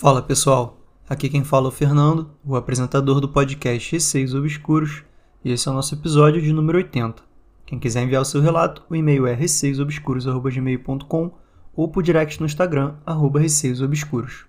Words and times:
Fala 0.00 0.22
pessoal, 0.22 0.78
aqui 1.08 1.28
quem 1.28 1.42
fala 1.42 1.66
é 1.66 1.70
o 1.70 1.72
Fernando, 1.72 2.30
o 2.44 2.54
apresentador 2.54 3.20
do 3.20 3.28
podcast 3.28 3.90
Receios 3.90 4.32
Obscuros, 4.32 5.02
e 5.44 5.50
esse 5.50 5.66
é 5.66 5.72
o 5.72 5.74
nosso 5.74 5.92
episódio 5.92 6.40
de 6.40 6.52
número 6.52 6.78
80. 6.78 7.20
Quem 7.66 7.80
quiser 7.80 8.04
enviar 8.04 8.22
o 8.22 8.24
seu 8.24 8.40
relato, 8.40 8.84
o 8.88 8.94
e-mail 8.94 9.26
é 9.26 9.34
receiosobscuros.gmail.com 9.34 11.32
ou 11.74 11.88
por 11.88 12.04
direct 12.04 12.38
no 12.38 12.46
Instagram, 12.46 12.94
arroba 13.04 13.40
receiosobscuros. 13.40 14.46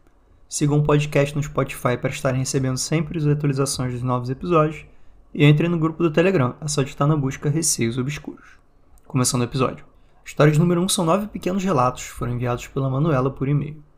Sigam 0.48 0.78
o 0.78 0.84
podcast 0.84 1.36
no 1.36 1.42
Spotify 1.42 1.98
para 1.98 2.12
estarem 2.12 2.42
recebendo 2.42 2.78
sempre 2.78 3.18
as 3.18 3.26
atualizações 3.26 3.94
dos 3.94 4.04
novos 4.04 4.30
episódios 4.30 4.86
e 5.34 5.44
entrem 5.44 5.68
no 5.68 5.80
grupo 5.80 6.04
do 6.04 6.12
Telegram, 6.14 6.54
é 6.62 6.68
só 6.68 6.84
digitar 6.84 7.08
na 7.08 7.18
busca 7.18 7.50
Receios 7.50 7.98
Obscuros. 7.98 8.60
Começando 9.08 9.42
o 9.42 9.46
episódio. 9.46 9.84
História 10.24 10.54
de 10.54 10.60
número 10.60 10.80
1 10.82 10.90
são 10.90 11.06
nove 11.06 11.26
pequenos 11.26 11.64
relatos, 11.64 12.04
foram 12.04 12.34
enviados 12.34 12.68
pela 12.68 12.88
Manuela 12.88 13.32
por 13.32 13.48
e-mail. 13.48 13.89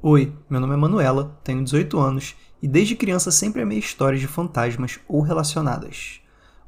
Oi, 0.00 0.32
meu 0.48 0.60
nome 0.60 0.74
é 0.74 0.76
Manuela, 0.76 1.36
tenho 1.42 1.64
18 1.64 1.98
anos 1.98 2.36
e 2.62 2.68
desde 2.68 2.94
criança 2.94 3.32
sempre 3.32 3.62
amei 3.62 3.80
histórias 3.80 4.20
de 4.20 4.28
fantasmas 4.28 5.00
ou 5.08 5.20
relacionadas. 5.22 6.20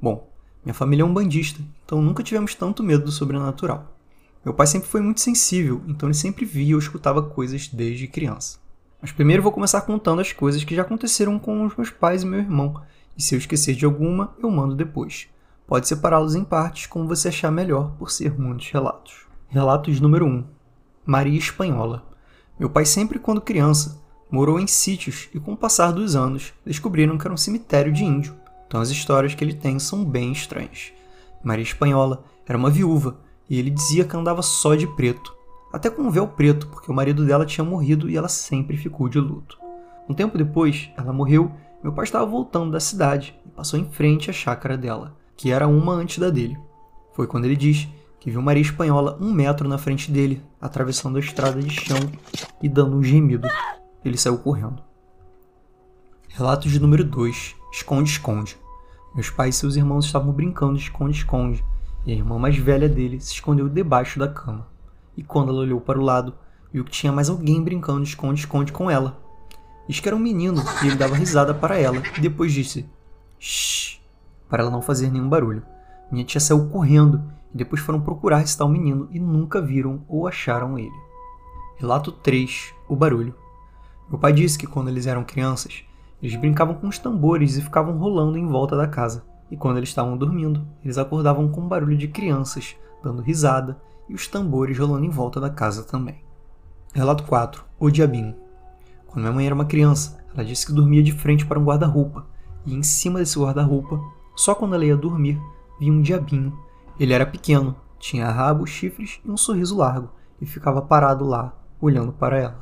Bom, 0.03 0.29
minha 0.65 0.75
família 0.75 1.05
é 1.05 1.07
um 1.07 1.15
bandista, 1.15 1.61
então 1.85 2.03
nunca 2.03 2.25
tivemos 2.25 2.57
tanto 2.57 2.83
medo 2.83 3.05
do 3.05 3.13
sobrenatural. 3.13 3.97
Meu 4.45 4.53
pai 4.53 4.67
sempre 4.67 4.89
foi 4.89 5.01
muito 5.01 5.21
sensível, 5.21 5.81
então 5.87 6.09
ele 6.09 6.17
sempre 6.17 6.45
via 6.45 6.75
ou 6.75 6.81
escutava 6.81 7.23
coisas 7.23 7.69
desde 7.69 8.09
criança. 8.09 8.59
Mas 9.01 9.13
primeiro 9.13 9.45
vou 9.45 9.53
começar 9.53 9.83
contando 9.83 10.21
as 10.21 10.33
coisas 10.33 10.65
que 10.65 10.75
já 10.75 10.83
aconteceram 10.83 11.39
com 11.39 11.65
os 11.65 11.77
meus 11.77 11.91
pais 11.91 12.25
e 12.25 12.27
meu 12.27 12.41
irmão, 12.41 12.83
e 13.17 13.23
se 13.23 13.37
eu 13.37 13.39
esquecer 13.39 13.77
de 13.77 13.85
alguma, 13.85 14.35
eu 14.43 14.51
mando 14.51 14.75
depois. 14.75 15.29
Pode 15.69 15.87
separá-los 15.87 16.35
em 16.35 16.43
partes 16.43 16.87
como 16.87 17.07
você 17.07 17.29
achar 17.29 17.53
melhor, 17.53 17.93
por 17.97 18.11
ser 18.11 18.37
muitos 18.37 18.73
relatos. 18.73 19.29
Relatos 19.49 20.01
número 20.01 20.27
1 20.27 20.45
Maria 21.07 21.39
Espanhola 21.39 22.10
meu 22.61 22.69
pai 22.69 22.85
sempre 22.85 23.19
quando 23.19 23.41
criança 23.41 24.03
morou 24.31 24.61
em 24.61 24.67
sítios 24.67 25.31
e 25.35 25.41
com 25.41 25.55
o 25.55 25.57
passar 25.57 25.93
dos 25.93 26.15
anos 26.15 26.53
descobriram 26.65 27.17
que 27.17 27.27
era 27.27 27.33
um 27.33 27.37
cemitério 27.39 27.91
de 27.91 28.05
índio. 28.05 28.37
Então 28.67 28.83
as 28.83 28.91
histórias 28.91 29.35
que 29.35 29.43
ele 29.43 29.55
tem 29.55 29.79
são 29.79 30.05
bem 30.05 30.31
estranhas. 30.31 30.93
Maria 31.43 31.63
Espanhola 31.63 32.23
era 32.47 32.59
uma 32.59 32.69
viúva 32.69 33.17
e 33.49 33.59
ele 33.59 33.71
dizia 33.71 34.05
que 34.05 34.15
andava 34.15 34.43
só 34.43 34.75
de 34.75 34.87
preto, 34.87 35.35
até 35.73 35.89
com 35.89 36.03
um 36.03 36.11
véu 36.11 36.29
preto, 36.29 36.69
porque 36.69 36.91
o 36.93 36.95
marido 36.95 37.25
dela 37.25 37.47
tinha 37.47 37.65
morrido 37.65 38.11
e 38.11 38.17
ela 38.17 38.29
sempre 38.29 38.77
ficou 38.77 39.09
de 39.09 39.19
luto. 39.19 39.59
Um 40.07 40.13
tempo 40.13 40.37
depois, 40.37 40.91
ela 40.99 41.15
morreu. 41.15 41.51
Meu 41.83 41.95
pai 41.95 42.05
estava 42.05 42.27
voltando 42.27 42.73
da 42.73 42.79
cidade 42.79 43.35
e 43.47 43.49
passou 43.49 43.81
em 43.81 43.89
frente 43.91 44.29
à 44.29 44.35
chácara 44.35 44.77
dela, 44.77 45.17
que 45.35 45.51
era 45.51 45.67
uma 45.67 45.95
antes 45.95 46.19
da 46.19 46.29
dele. 46.29 46.59
Foi 47.15 47.27
quando 47.27 47.47
ele 47.47 47.57
diz 47.57 47.89
que 48.21 48.31
viu 48.31 48.43
Maria 48.43 48.61
Espanhola 48.61 49.17
um 49.19 49.33
metro 49.33 49.67
na 49.67 49.79
frente 49.79 50.13
dele, 50.13 50.45
atravessando 50.61 51.17
a 51.17 51.21
estrada 51.21 51.61
de 51.61 51.71
chão 51.71 51.99
e 52.63 52.69
dando 52.69 52.97
um 52.97 53.03
gemido. 53.03 53.49
Ele 54.05 54.19
saiu 54.19 54.37
correndo. 54.37 54.83
Relato 56.29 56.69
de 56.69 56.79
número 56.79 57.03
2: 57.03 57.57
Esconde-esconde. 57.73 58.59
Meus 59.15 59.31
pais 59.31 59.57
e 59.57 59.59
seus 59.59 59.75
irmãos 59.75 60.05
estavam 60.05 60.33
brincando 60.33 60.77
de 60.77 60.83
esconde-esconde, 60.83 61.65
e 62.05 62.13
a 62.13 62.15
irmã 62.15 62.39
mais 62.39 62.57
velha 62.57 62.89
dele 62.89 63.19
se 63.21 63.33
escondeu 63.33 63.69
debaixo 63.69 64.19
da 64.19 64.29
cama. 64.29 64.69
E 65.17 65.23
quando 65.25 65.49
ela 65.49 65.63
olhou 65.63 65.81
para 65.81 65.99
o 65.99 66.05
lado, 66.05 66.35
viu 66.73 66.85
que 66.85 66.91
tinha 66.91 67.13
mais 67.13 67.31
alguém 67.31 67.63
brincando 67.65 68.03
de 68.03 68.11
esconde-esconde 68.11 68.71
com 68.71 68.91
ela. 68.91 69.19
Diz 69.89 69.99
que 69.99 70.09
era 70.09 70.15
um 70.15 70.21
menino 70.21 70.63
e 70.85 70.87
ele 70.87 70.97
dava 70.97 71.17
risada 71.17 71.55
para 71.55 71.79
ela, 71.79 72.03
e 72.17 72.21
depois 72.21 72.53
disse: 72.53 72.89
Shh, 73.39 73.99
para 74.49 74.63
ela 74.63 74.71
não 74.71 74.83
fazer 74.83 75.11
nenhum 75.11 75.29
barulho. 75.29 75.63
Minha 76.13 76.25
tia 76.25 76.41
saiu 76.41 76.69
correndo 76.69 77.23
e 77.53 77.57
depois 77.57 77.81
foram 77.81 78.01
procurar 78.01 78.43
esse 78.43 78.57
tal 78.57 78.69
menino 78.69 79.09
e 79.11 79.19
nunca 79.19 79.61
viram 79.61 80.05
ou 80.09 80.27
acharam 80.27 80.79
ele. 80.79 80.95
Relato 81.77 82.13
3: 82.13 82.75
O 82.89 82.97
barulho. 82.97 83.35
Meu 84.09 84.19
pai 84.19 84.33
disse 84.33 84.59
que 84.59 84.67
quando 84.67 84.89
eles 84.89 85.07
eram 85.07 85.25
crianças, 85.25 85.85
eles 86.23 86.37
brincavam 86.37 86.75
com 86.75 86.89
os 86.89 86.99
tambores 86.99 87.57
e 87.57 87.63
ficavam 87.63 87.97
rolando 87.97 88.37
em 88.37 88.47
volta 88.47 88.77
da 88.77 88.87
casa. 88.87 89.25
E 89.51 89.57
quando 89.57 89.79
eles 89.79 89.89
estavam 89.89 90.17
dormindo, 90.17 90.67
eles 90.85 90.99
acordavam 90.99 91.49
com 91.49 91.63
um 91.63 91.69
barulho 91.69 91.97
de 91.97 92.07
crianças 92.07 92.77
dando 93.03 93.23
risada 93.23 93.81
e 94.09 94.15
os 94.15 94.27
tambores 94.27 94.79
rolando 94.79 95.05
em 95.05 95.11
volta 95.11 95.41
da 95.41 95.51
casa 95.51 95.83
também. 95.83 96.23
Relato 96.93 97.25
4: 97.25 97.65
O 97.79 97.91
diabinho. 97.91 98.35
Quando 99.07 99.23
minha 99.23 99.33
mãe 99.33 99.47
era 99.47 99.55
uma 99.55 99.65
criança, 99.65 100.19
ela 100.35 100.45
disse 100.45 100.67
que 100.67 100.73
dormia 100.73 101.03
de 101.03 101.13
frente 101.13 101.47
para 101.47 101.59
um 101.59 101.65
guarda-roupa, 101.65 102.27
e 102.65 102.75
em 102.75 102.83
cima 102.83 103.19
desse 103.19 103.39
guarda-roupa, 103.39 104.01
só 104.37 104.55
quando 104.55 104.75
ela 104.75 104.85
ia 104.85 104.97
dormir, 104.97 105.41
via 105.81 105.93
um 105.93 106.03
diabinho 106.03 106.57
ele 107.01 107.15
era 107.15 107.25
pequeno, 107.25 107.75
tinha 107.99 108.31
rabo, 108.31 108.67
chifres 108.67 109.21
e 109.25 109.31
um 109.31 109.37
sorriso 109.37 109.75
largo, 109.75 110.11
e 110.39 110.45
ficava 110.45 110.83
parado 110.83 111.25
lá, 111.25 111.55
olhando 111.81 112.13
para 112.13 112.39
ela. 112.39 112.59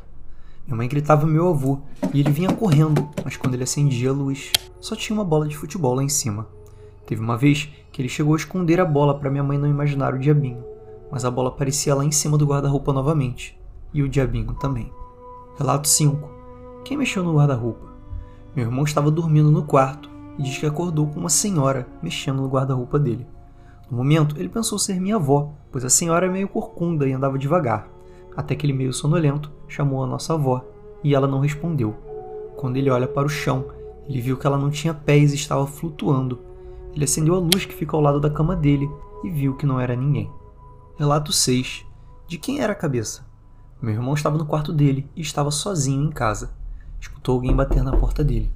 Minha 0.64 0.76
mãe 0.76 0.88
gritava 0.88 1.26
meu 1.26 1.48
avô, 1.48 1.80
e 2.14 2.20
ele 2.20 2.30
vinha 2.30 2.54
correndo, 2.54 3.08
mas 3.24 3.36
quando 3.36 3.54
ele 3.54 3.64
acendia 3.64 4.10
a 4.10 4.12
luz, 4.12 4.52
só 4.80 4.94
tinha 4.94 5.18
uma 5.18 5.24
bola 5.24 5.48
de 5.48 5.56
futebol 5.56 5.92
lá 5.92 6.04
em 6.04 6.08
cima. 6.08 6.46
Teve 7.04 7.20
uma 7.20 7.36
vez 7.36 7.68
que 7.90 8.00
ele 8.00 8.08
chegou 8.08 8.34
a 8.34 8.36
esconder 8.36 8.80
a 8.80 8.84
bola 8.84 9.18
para 9.18 9.28
minha 9.28 9.42
mãe 9.42 9.58
não 9.58 9.68
imaginar 9.68 10.14
o 10.14 10.18
diabinho, 10.20 10.62
mas 11.10 11.24
a 11.24 11.30
bola 11.32 11.48
aparecia 11.48 11.96
lá 11.96 12.04
em 12.04 12.12
cima 12.12 12.38
do 12.38 12.46
guarda-roupa 12.46 12.92
novamente, 12.92 13.58
e 13.92 14.04
o 14.04 14.08
diabinho 14.08 14.54
também. 14.54 14.92
Relato 15.58 15.88
5. 15.88 16.30
Quem 16.84 16.96
mexeu 16.96 17.24
no 17.24 17.34
guarda-roupa? 17.34 17.88
Meu 18.54 18.66
irmão 18.66 18.84
estava 18.84 19.10
dormindo 19.10 19.50
no 19.50 19.64
quarto 19.64 20.08
e 20.38 20.42
diz 20.42 20.58
que 20.58 20.66
acordou 20.66 21.08
com 21.08 21.18
uma 21.18 21.28
senhora 21.28 21.88
mexendo 22.00 22.40
no 22.40 22.48
guarda-roupa 22.48 23.00
dele. 23.00 23.26
No 23.90 23.96
momento, 23.96 24.36
ele 24.38 24.48
pensou 24.48 24.78
ser 24.78 25.00
minha 25.00 25.16
avó, 25.16 25.52
pois 25.72 25.84
a 25.84 25.90
senhora 25.90 26.26
é 26.26 26.30
meio 26.30 26.48
corcunda 26.48 27.08
e 27.08 27.12
andava 27.12 27.38
devagar. 27.38 27.88
Até 28.36 28.54
que 28.54 28.66
ele, 28.66 28.72
meio 28.72 28.92
sonolento, 28.92 29.50
chamou 29.66 30.02
a 30.04 30.06
nossa 30.06 30.34
avó 30.34 30.64
e 31.02 31.14
ela 31.14 31.26
não 31.26 31.40
respondeu. 31.40 31.94
Quando 32.56 32.76
ele 32.76 32.90
olha 32.90 33.08
para 33.08 33.26
o 33.26 33.30
chão, 33.30 33.66
ele 34.08 34.20
viu 34.20 34.36
que 34.36 34.46
ela 34.46 34.58
não 34.58 34.70
tinha 34.70 34.92
pés 34.92 35.32
e 35.32 35.36
estava 35.36 35.66
flutuando. 35.66 36.40
Ele 36.94 37.04
acendeu 37.04 37.34
a 37.34 37.38
luz 37.38 37.64
que 37.64 37.74
fica 37.74 37.96
ao 37.96 38.02
lado 38.02 38.20
da 38.20 38.30
cama 38.30 38.56
dele 38.56 38.88
e 39.24 39.30
viu 39.30 39.54
que 39.56 39.66
não 39.66 39.80
era 39.80 39.96
ninguém. 39.96 40.30
Relato 40.98 41.32
6. 41.32 41.84
De 42.26 42.38
quem 42.38 42.60
era 42.60 42.72
a 42.72 42.76
cabeça? 42.76 43.26
Meu 43.80 43.94
irmão 43.94 44.14
estava 44.14 44.36
no 44.36 44.44
quarto 44.44 44.72
dele 44.72 45.08
e 45.14 45.20
estava 45.20 45.50
sozinho 45.50 46.04
em 46.04 46.10
casa. 46.10 46.50
Escutou 47.00 47.36
alguém 47.36 47.54
bater 47.54 47.82
na 47.82 47.96
porta 47.96 48.24
dele. 48.24 48.50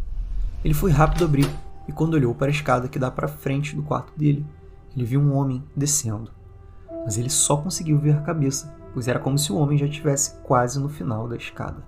Ele 0.64 0.74
foi 0.74 0.90
rápido 0.90 1.24
abrir 1.24 1.48
e 1.88 1.92
quando 1.92 2.14
olhou 2.14 2.34
para 2.34 2.48
a 2.48 2.50
escada 2.50 2.88
que 2.88 2.98
dá 2.98 3.10
para 3.10 3.28
frente 3.28 3.76
do 3.76 3.82
quarto 3.82 4.12
dele, 4.16 4.44
ele 4.96 5.04
viu 5.04 5.20
um 5.20 5.34
homem 5.34 5.62
descendo. 5.76 6.30
Mas 7.04 7.18
ele 7.18 7.30
só 7.30 7.56
conseguiu 7.56 7.98
ver 7.98 8.16
a 8.16 8.22
cabeça, 8.22 8.74
pois 8.92 9.08
era 9.08 9.18
como 9.18 9.38
se 9.38 9.52
o 9.52 9.56
homem 9.56 9.78
já 9.78 9.86
estivesse 9.86 10.36
quase 10.42 10.78
no 10.78 10.88
final 10.88 11.28
da 11.28 11.36
escada. 11.36 11.82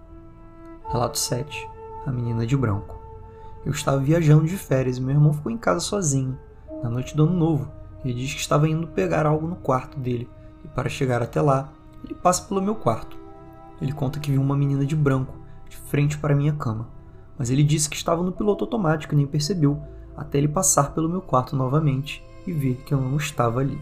Relato 0.89 1.19
7. 1.19 1.69
A 2.07 2.13
menina 2.13 2.47
de 2.47 2.57
branco. 2.57 2.99
Eu 3.65 3.73
estava 3.73 3.99
viajando 3.99 4.45
de 4.45 4.57
férias 4.57 4.99
e 4.99 5.01
meu 5.01 5.15
irmão 5.15 5.33
ficou 5.33 5.51
em 5.51 5.57
casa 5.57 5.81
sozinho. 5.81 6.39
Na 6.83 6.91
noite 6.91 7.17
do 7.17 7.25
ano 7.25 7.35
novo, 7.35 7.71
ele 8.05 8.15
diz 8.15 8.35
que 8.35 8.41
estava 8.41 8.69
indo 8.69 8.87
pegar 8.89 9.25
algo 9.25 9.47
no 9.47 9.57
quarto 9.57 9.99
dele 9.99 10.29
e 10.65 10.69
para 10.69 10.89
chegar 10.89 11.23
até 11.23 11.41
lá, 11.41 11.73
ele 12.05 12.15
passa 12.15 12.47
pelo 12.47 12.63
meu 12.63 12.75
quarto. 12.75 13.17
Ele 13.81 13.93
conta 13.93 14.21
que 14.21 14.31
viu 14.31 14.41
uma 14.41 14.57
menina 14.57 14.85
de 14.85 14.95
branco 14.95 15.35
de 15.69 15.77
frente 15.77 16.19
para 16.19 16.37
minha 16.37 16.53
cama, 16.53 16.89
mas 17.39 17.51
ele 17.51 17.63
disse 17.63 17.89
que 17.89 17.97
estava 17.97 18.23
no 18.23 18.33
piloto 18.33 18.65
automático 18.65 19.15
e 19.15 19.17
nem 19.17 19.27
percebeu 19.27 19.81
até 20.17 20.39
ele 20.39 20.49
passar 20.49 20.93
pelo 20.93 21.09
meu 21.09 21.21
quarto 21.21 21.57
novamente 21.57 22.23
e 22.47 22.53
ver 22.53 22.83
que 22.85 22.93
eu 22.93 23.01
não 23.01 23.17
estava 23.17 23.61
ali. 23.61 23.81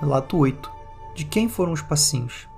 Relato 0.00 0.36
8. 0.36 0.70
De 1.14 1.24
quem 1.24 1.48
foram 1.48 1.72
os 1.72 1.82
passinhos? 1.82 2.48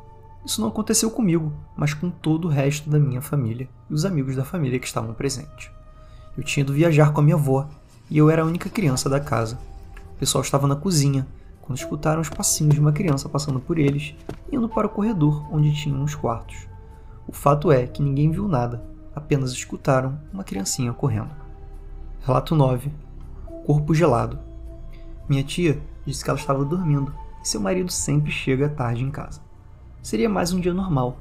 Isso 0.44 0.60
não 0.60 0.69
aconteceu 0.69 1.10
comigo, 1.10 1.53
mas 1.77 1.94
com 1.94 2.10
todo 2.10 2.47
o 2.47 2.50
resto 2.50 2.91
da 2.91 2.99
minha 2.99 3.22
família 3.22 3.69
e 3.88 3.94
os 3.94 4.04
amigos 4.04 4.37
da 4.37 4.44
família 4.44 4.78
que 4.78 4.87
estavam 4.87 5.15
presentes. 5.15 5.71
Eu 6.37 6.44
tinha 6.44 6.62
ido 6.62 6.72
viajar 6.72 7.12
com 7.12 7.21
a 7.21 7.25
minha 7.25 7.37
avó 7.37 7.66
e 8.10 8.19
eu 8.19 8.28
era 8.28 8.43
a 8.43 8.44
única 8.44 8.69
criança 8.69 9.09
da 9.09 9.21
casa. 9.21 9.59
O 10.15 10.18
pessoal 10.18 10.42
estava 10.42 10.66
na 10.66 10.77
cozinha 10.77 11.27
quando 11.63 11.78
escutaram 11.78 12.21
os 12.21 12.28
passinhos 12.28 12.74
de 12.74 12.80
uma 12.80 12.92
criança 12.92 13.28
passando 13.28 13.59
por 13.59 13.78
eles, 13.78 14.15
indo 14.53 14.68
para 14.68 14.86
o 14.86 14.91
corredor 14.91 15.47
onde 15.51 15.74
tinham 15.74 16.03
os 16.03 16.15
quartos. 16.15 16.68
O 17.27 17.33
fato 17.33 17.72
é 17.72 17.86
que 17.86 18.03
ninguém 18.03 18.30
viu 18.30 18.47
nada, 18.47 18.84
apenas 19.15 19.53
escutaram 19.53 20.21
uma 20.30 20.45
criancinha 20.45 20.92
correndo. 20.92 21.30
Relato 22.21 22.54
9. 22.54 22.92
Corpo 23.65 23.95
gelado. 23.95 24.39
Minha 25.28 25.42
tia 25.42 25.80
disse 26.04 26.22
que 26.22 26.28
ela 26.28 26.38
estava 26.38 26.65
dormindo 26.65 27.15
e 27.42 27.48
seu 27.48 27.60
marido 27.60 27.91
sempre 27.91 28.30
chega 28.30 28.68
tarde 28.68 29.03
em 29.03 29.10
casa. 29.10 29.41
Seria 30.03 30.28
mais 30.28 30.53
um 30.53 30.60
dia 30.60 30.74
normal. 30.74 31.18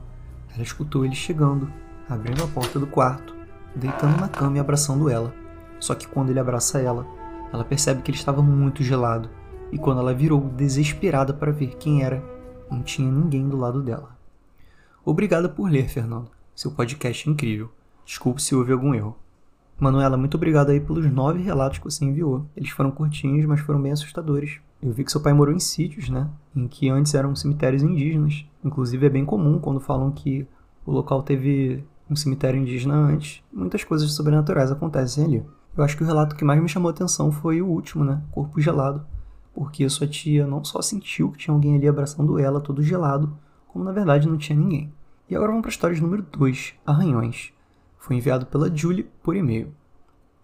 Ela 0.53 0.63
escutou 0.63 1.05
ele 1.05 1.15
chegando, 1.15 1.71
abrindo 2.09 2.43
a 2.43 2.47
porta 2.47 2.77
do 2.77 2.85
quarto, 2.85 3.33
deitando 3.73 4.19
na 4.19 4.27
cama 4.27 4.57
e 4.57 4.59
abraçando 4.59 5.09
ela. 5.09 5.33
Só 5.79 5.95
que 5.95 6.07
quando 6.07 6.31
ele 6.31 6.39
abraça 6.39 6.81
ela, 6.81 7.07
ela 7.51 7.63
percebe 7.63 8.01
que 8.01 8.11
ele 8.11 8.17
estava 8.17 8.41
muito 8.41 8.83
gelado, 8.83 9.29
e 9.71 9.77
quando 9.77 9.99
ela 9.99 10.13
virou 10.13 10.41
desesperada 10.41 11.33
para 11.33 11.51
ver 11.51 11.77
quem 11.77 12.03
era, 12.03 12.21
não 12.69 12.83
tinha 12.83 13.09
ninguém 13.09 13.47
do 13.47 13.57
lado 13.57 13.81
dela. 13.81 14.17
Obrigada 15.05 15.47
por 15.47 15.69
ler, 15.69 15.87
Fernando. 15.87 16.29
Seu 16.53 16.71
podcast 16.71 17.27
é 17.27 17.31
incrível. 17.31 17.71
Desculpe 18.05 18.41
se 18.41 18.53
houve 18.53 18.73
algum 18.73 18.93
erro. 18.93 19.17
Manuela, 19.83 20.17
muito 20.17 20.35
obrigado 20.35 20.69
aí 20.69 20.79
pelos 20.79 21.05
nove 21.11 21.41
relatos 21.41 21.77
que 21.77 21.85
você 21.85 22.05
enviou. 22.05 22.47
Eles 22.55 22.69
foram 22.69 22.89
curtinhos, 22.89 23.45
mas 23.45 23.59
foram 23.59 23.81
bem 23.81 23.91
assustadores. 23.91 24.59
Eu 24.81 24.91
vi 24.91 25.03
que 25.03 25.11
seu 25.11 25.21
pai 25.21 25.33
morou 25.33 25.53
em 25.53 25.59
sítios, 25.59 26.09
né? 26.09 26.29
Em 26.55 26.67
que 26.67 26.89
antes 26.89 27.13
eram 27.13 27.35
cemitérios 27.35 27.83
indígenas. 27.83 28.45
Inclusive 28.63 29.05
é 29.05 29.09
bem 29.09 29.25
comum 29.25 29.59
quando 29.59 29.79
falam 29.79 30.11
que 30.11 30.47
o 30.85 30.91
local 30.91 31.21
teve 31.21 31.83
um 32.09 32.15
cemitério 32.15 32.59
indígena 32.59 32.95
antes, 32.95 33.43
muitas 33.51 33.83
coisas 33.83 34.11
sobrenaturais 34.13 34.71
acontecem 34.71 35.25
ali. 35.25 35.43
Eu 35.75 35.83
acho 35.83 35.97
que 35.97 36.03
o 36.03 36.05
relato 36.05 36.35
que 36.35 36.45
mais 36.45 36.61
me 36.61 36.69
chamou 36.69 36.89
a 36.89 36.91
atenção 36.91 37.31
foi 37.31 37.61
o 37.61 37.67
último, 37.67 38.03
né? 38.03 38.21
Corpo 38.31 38.61
gelado. 38.61 39.05
Porque 39.53 39.87
sua 39.89 40.07
tia 40.07 40.45
não 40.45 40.63
só 40.63 40.81
sentiu 40.81 41.31
que 41.31 41.37
tinha 41.37 41.53
alguém 41.53 41.75
ali 41.75 41.87
abraçando 41.87 42.39
ela, 42.39 42.61
todo 42.61 42.83
gelado, 42.83 43.35
como 43.67 43.83
na 43.83 43.91
verdade 43.91 44.27
não 44.27 44.37
tinha 44.37 44.57
ninguém. 44.57 44.93
E 45.29 45.35
agora 45.35 45.51
vamos 45.51 45.61
para 45.61 45.69
a 45.69 45.73
história 45.73 45.99
número 45.99 46.23
2, 46.31 46.75
Arranhões. 46.85 47.53
Foi 48.03 48.17
enviado 48.17 48.45
pela 48.45 48.69
Julie 48.75 49.09
por 49.23 49.33
e-mail. 49.33 49.73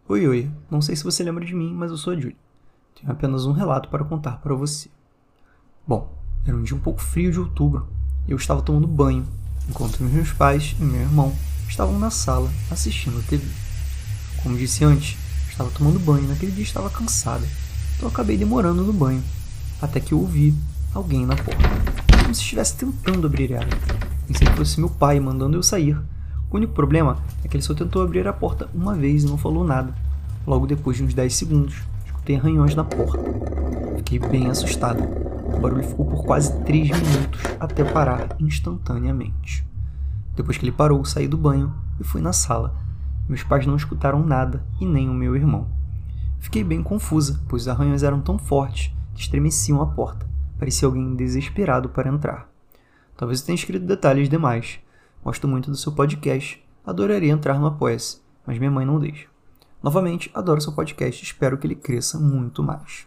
Oi, 0.07 0.25
oi, 0.25 0.51
não 0.71 0.81
sei 0.81 0.95
se 0.95 1.03
você 1.03 1.21
lembra 1.23 1.45
de 1.45 1.53
mim, 1.53 1.73
mas 1.73 1.91
eu 1.91 1.97
sou 1.97 2.13
a 2.13 2.15
Julie. 2.15 2.37
Tenho 2.95 3.11
apenas 3.11 3.45
um 3.45 3.51
relato 3.51 3.89
para 3.89 4.05
contar 4.05 4.37
para 4.37 4.55
você. 4.55 4.89
Bom, 5.85 6.09
era 6.45 6.55
um 6.55 6.63
dia 6.63 6.73
um 6.73 6.79
pouco 6.79 7.01
frio 7.01 7.33
de 7.33 7.37
outubro 7.37 7.85
eu 8.29 8.37
estava 8.37 8.61
tomando 8.61 8.87
banho, 8.87 9.27
enquanto 9.67 10.01
meus 10.01 10.31
pais 10.31 10.73
e 10.79 10.83
meu 10.83 11.01
irmão 11.01 11.35
estavam 11.67 11.99
na 11.99 12.09
sala 12.09 12.49
assistindo 12.71 13.19
a 13.19 13.23
TV. 13.23 13.45
Como 14.41 14.57
disse 14.57 14.85
antes, 14.85 15.17
estava 15.49 15.69
tomando 15.69 15.99
banho 15.99 16.29
naquele 16.29 16.53
dia 16.53 16.63
estava 16.63 16.89
cansada, 16.89 17.45
então 17.97 18.07
acabei 18.07 18.37
demorando 18.37 18.85
no 18.85 18.93
banho, 18.93 19.21
até 19.81 19.99
que 19.99 20.13
eu 20.13 20.21
ouvi 20.21 20.55
alguém 20.93 21.25
na 21.25 21.35
porta, 21.35 21.61
como 22.23 22.33
se 22.33 22.39
estivesse 22.39 22.77
tentando 22.77 23.27
abrir 23.27 23.51
ela. 23.51 23.67
Pensei 24.27 24.47
que 24.47 24.55
fosse 24.55 24.79
meu 24.79 24.89
pai 24.89 25.19
mandando 25.19 25.57
eu 25.57 25.63
sair. 25.63 25.97
O 26.51 26.57
único 26.57 26.73
problema 26.73 27.17
é 27.43 27.47
que 27.47 27.55
ele 27.55 27.63
só 27.63 27.75
tentou 27.75 28.01
abrir 28.01 28.27
a 28.27 28.33
porta 28.33 28.67
uma 28.73 28.95
vez 28.95 29.23
e 29.23 29.27
não 29.27 29.37
falou 29.37 29.63
nada. 29.63 29.93
Logo 30.47 30.65
depois 30.65 30.97
de 30.97 31.03
uns 31.03 31.13
10 31.13 31.35
segundos, 31.35 31.83
escutei 32.05 32.37
arranhões 32.37 32.73
na 32.73 32.83
porta. 32.83 33.23
Fiquei 33.97 34.17
bem 34.17 34.47
assustada. 34.47 35.03
O 35.03 35.59
barulho 35.59 35.83
ficou 35.83 36.07
por 36.07 36.25
quase 36.25 36.59
3 36.63 36.89
minutos 36.89 37.41
até 37.59 37.83
parar 37.83 38.35
instantaneamente. 38.39 39.63
Depois 40.35 40.57
que 40.57 40.65
ele 40.65 40.71
parou, 40.71 41.05
saí 41.05 41.27
do 41.27 41.37
banho 41.37 41.71
e 41.99 42.03
fui 42.03 42.19
na 42.19 42.33
sala. 42.33 42.75
Meus 43.27 43.43
pais 43.43 43.67
não 43.67 43.75
escutaram 43.75 44.25
nada 44.25 44.65
e 44.81 44.85
nem 44.87 45.07
o 45.07 45.13
meu 45.13 45.35
irmão. 45.35 45.67
Fiquei 46.39 46.63
bem 46.63 46.81
confusa, 46.81 47.39
pois 47.47 47.63
os 47.63 47.67
arranhões 47.67 48.01
eram 48.01 48.21
tão 48.21 48.39
fortes 48.39 48.91
que 49.13 49.21
estremeciam 49.21 49.83
a 49.83 49.85
porta. 49.85 50.27
Parecia 50.57 50.87
alguém 50.87 51.15
desesperado 51.15 51.89
para 51.89 52.09
entrar. 52.09 52.49
Talvez 53.15 53.41
eu 53.41 53.45
tenha 53.45 53.55
escrito 53.55 53.85
detalhes 53.85 54.27
demais. 54.27 54.79
Gosto 55.23 55.49
muito 55.49 55.69
do 55.69 55.75
seu 55.75 55.91
podcast. 55.91 56.63
Adoraria 56.85 57.31
entrar 57.31 57.59
no 57.59 57.67
Apoia-se, 57.67 58.21
mas 58.47 58.57
minha 58.57 58.71
mãe 58.71 58.85
não 58.85 58.99
deixa. 58.99 59.27
Novamente, 59.83 60.31
adoro 60.33 60.61
seu 60.61 60.71
podcast 60.71 61.21
e 61.21 61.25
espero 61.25 61.57
que 61.57 61.67
ele 61.67 61.75
cresça 61.75 62.17
muito 62.17 62.63
mais. 62.63 63.05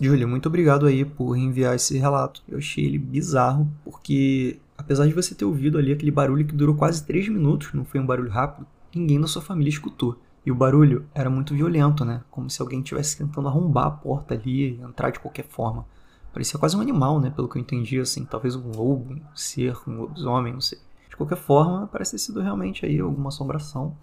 Júlia, 0.00 0.26
muito 0.26 0.46
obrigado 0.46 0.86
aí 0.86 1.04
por 1.04 1.36
enviar 1.36 1.76
esse 1.76 1.98
relato. 1.98 2.42
Eu 2.48 2.58
achei 2.58 2.86
ele 2.86 2.98
bizarro, 2.98 3.70
porque 3.84 4.58
apesar 4.76 5.06
de 5.06 5.12
você 5.12 5.34
ter 5.34 5.44
ouvido 5.44 5.76
ali 5.76 5.92
aquele 5.92 6.10
barulho 6.10 6.46
que 6.46 6.54
durou 6.54 6.74
quase 6.74 7.04
3 7.04 7.28
minutos, 7.28 7.74
não 7.74 7.84
foi 7.84 8.00
um 8.00 8.06
barulho 8.06 8.30
rápido, 8.30 8.66
ninguém 8.94 9.20
da 9.20 9.26
sua 9.26 9.42
família 9.42 9.68
escutou. 9.68 10.18
E 10.46 10.50
o 10.50 10.54
barulho 10.54 11.04
era 11.14 11.28
muito 11.28 11.54
violento, 11.54 12.06
né? 12.06 12.22
Como 12.30 12.48
se 12.48 12.60
alguém 12.60 12.80
estivesse 12.80 13.18
tentando 13.18 13.48
arrombar 13.48 13.86
a 13.86 13.90
porta 13.90 14.34
ali 14.34 14.70
e 14.70 14.80
entrar 14.80 15.10
de 15.10 15.20
qualquer 15.20 15.44
forma. 15.44 15.86
Parecia 16.32 16.58
quase 16.58 16.74
um 16.76 16.80
animal, 16.80 17.20
né? 17.20 17.30
Pelo 17.30 17.48
que 17.48 17.58
eu 17.58 17.62
entendi, 17.62 18.00
assim. 18.00 18.24
Talvez 18.24 18.56
um 18.56 18.70
lobo, 18.70 19.12
um 19.12 19.20
ser, 19.34 19.76
um 19.86 19.98
lobisomem, 19.98 20.54
não 20.54 20.60
sei. 20.60 20.78
De 21.14 21.18
qualquer 21.18 21.36
forma, 21.36 21.86
parece 21.86 22.10
ter 22.10 22.18
sido 22.18 22.40
realmente 22.40 22.84
aí 22.84 22.98
alguma 22.98 23.28
assombração 23.28 23.96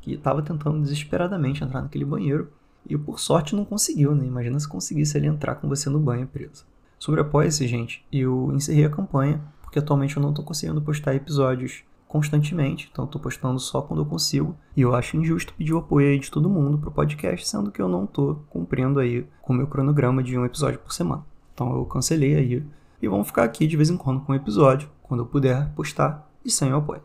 que 0.00 0.14
estava 0.14 0.42
tentando 0.42 0.80
desesperadamente 0.80 1.62
entrar 1.62 1.80
naquele 1.80 2.04
banheiro. 2.04 2.50
E 2.88 2.98
por 2.98 3.20
sorte 3.20 3.54
não 3.54 3.64
conseguiu, 3.64 4.16
né? 4.16 4.26
Imagina 4.26 4.58
se 4.58 4.66
conseguisse 4.66 5.16
ele 5.16 5.28
entrar 5.28 5.54
com 5.54 5.68
você 5.68 5.88
no 5.88 6.00
banho 6.00 6.26
preso. 6.26 6.66
Sobre 6.98 7.20
apoia-se, 7.20 7.68
gente, 7.68 8.04
eu 8.12 8.50
encerrei 8.52 8.84
a 8.84 8.90
campanha, 8.90 9.40
porque 9.62 9.78
atualmente 9.78 10.16
eu 10.16 10.22
não 10.22 10.30
estou 10.30 10.44
conseguindo 10.44 10.82
postar 10.82 11.14
episódios 11.14 11.84
constantemente, 12.08 12.88
então 12.90 13.04
estou 13.04 13.20
postando 13.20 13.60
só 13.60 13.80
quando 13.80 14.00
eu 14.00 14.06
consigo. 14.06 14.56
E 14.76 14.80
eu 14.80 14.92
acho 14.92 15.16
injusto 15.16 15.54
pedir 15.54 15.72
o 15.72 15.78
apoio 15.78 16.08
aí 16.08 16.18
de 16.18 16.32
todo 16.32 16.50
mundo 16.50 16.78
pro 16.78 16.90
podcast, 16.90 17.48
sendo 17.48 17.70
que 17.70 17.80
eu 17.80 17.88
não 17.88 18.06
estou 18.06 18.42
cumprindo 18.50 18.98
aí 18.98 19.24
com 19.40 19.52
o 19.52 19.56
meu 19.56 19.68
cronograma 19.68 20.20
de 20.20 20.36
um 20.36 20.44
episódio 20.44 20.80
por 20.80 20.92
semana. 20.92 21.24
Então 21.54 21.76
eu 21.76 21.84
cancelei 21.84 22.34
aí. 22.34 22.64
E 23.00 23.06
vamos 23.06 23.28
ficar 23.28 23.44
aqui 23.44 23.68
de 23.68 23.76
vez 23.76 23.88
em 23.88 23.96
quando 23.96 24.22
com 24.22 24.32
um 24.32 24.34
episódio, 24.34 24.88
quando 25.04 25.20
eu 25.20 25.26
puder 25.26 25.70
postar, 25.76 26.26
e 26.46 26.50
sem 26.50 26.72
o 26.72 26.76
apoio. 26.76 27.02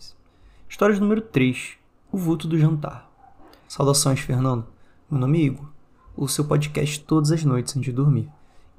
História 0.70 0.98
número 1.00 1.20
3. 1.20 1.72
O 2.12 2.18
vulto 2.18 2.48
do 2.48 2.60
jantar. 2.60 3.12
Saudações, 3.68 4.20
Fernando. 4.20 4.68
Meu 5.10 5.20
nome 5.20 5.42
é 5.42 5.46
Igor. 5.46 5.68
O 6.16 6.28
seu 6.28 6.46
podcast 6.46 7.04
todas 7.04 7.32
as 7.32 7.44
noites 7.44 7.76
antes 7.76 7.90
de 7.90 7.92
dormir. 7.92 8.30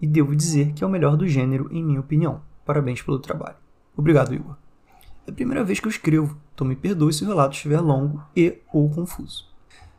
E 0.01 0.07
devo 0.07 0.37
dizer 0.37 0.73
que 0.73 0.85
é 0.85 0.87
o 0.87 0.91
melhor 0.91 1.17
do 1.17 1.27
gênero, 1.27 1.69
em 1.73 1.83
minha 1.83 1.99
opinião. 1.99 2.43
Parabéns 2.65 3.03
pelo 3.03 3.19
trabalho. 3.19 3.57
Obrigado, 3.97 4.33
Igor. 4.33 4.57
É 5.27 5.33
a 5.33 5.35
primeira 5.35 5.65
vez 5.65 5.81
que 5.81 5.87
eu 5.87 5.91
escrevo, 5.91 6.37
então 6.55 6.67
me 6.67 6.77
perdoe 6.77 7.13
se 7.13 7.25
o 7.25 7.27
relato 7.27 7.57
estiver 7.57 7.81
longo 7.81 8.23
e 8.37 8.59
ou 8.73 8.89
confuso. 8.89 9.49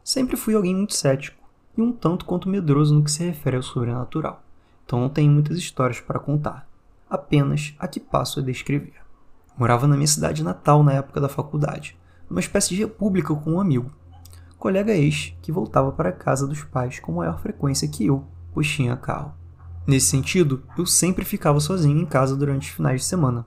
Sempre 0.01 0.37
fui 0.37 0.55
alguém 0.55 0.75
muito 0.75 0.93
cético 0.93 1.43
e 1.77 1.81
um 1.81 1.91
tanto 1.91 2.25
quanto 2.25 2.49
medroso 2.49 2.95
no 2.95 3.03
que 3.03 3.11
se 3.11 3.23
refere 3.23 3.57
ao 3.57 3.63
sobrenatural, 3.63 4.43
então 4.85 4.99
não 4.99 5.09
tenho 5.09 5.31
muitas 5.31 5.57
histórias 5.57 6.01
para 6.01 6.19
contar, 6.19 6.67
apenas 7.09 7.73
a 7.79 7.87
que 7.87 8.01
passo 8.01 8.39
a 8.39 8.43
descrever. 8.43 9.02
Morava 9.57 9.87
na 9.87 9.95
minha 9.95 10.07
cidade 10.07 10.43
natal 10.43 10.83
na 10.83 10.93
época 10.93 11.21
da 11.21 11.29
faculdade, 11.29 11.97
numa 12.29 12.39
espécie 12.39 12.69
de 12.69 12.81
república 12.81 13.35
com 13.35 13.53
um 13.53 13.59
amigo, 13.59 13.91
colega 14.57 14.93
ex 14.93 15.33
que 15.41 15.51
voltava 15.51 15.91
para 15.91 16.09
a 16.09 16.13
casa 16.13 16.47
dos 16.47 16.63
pais 16.63 16.99
com 16.99 17.11
maior 17.11 17.37
frequência 17.39 17.87
que 17.87 18.05
eu, 18.05 18.23
pois 18.53 18.67
tinha 18.67 18.95
carro. 18.95 19.33
Nesse 19.85 20.07
sentido, 20.07 20.63
eu 20.77 20.85
sempre 20.85 21.25
ficava 21.25 21.59
sozinho 21.59 21.99
em 21.99 22.05
casa 22.05 22.35
durante 22.35 22.69
os 22.69 22.75
finais 22.75 23.01
de 23.01 23.07
semana, 23.07 23.45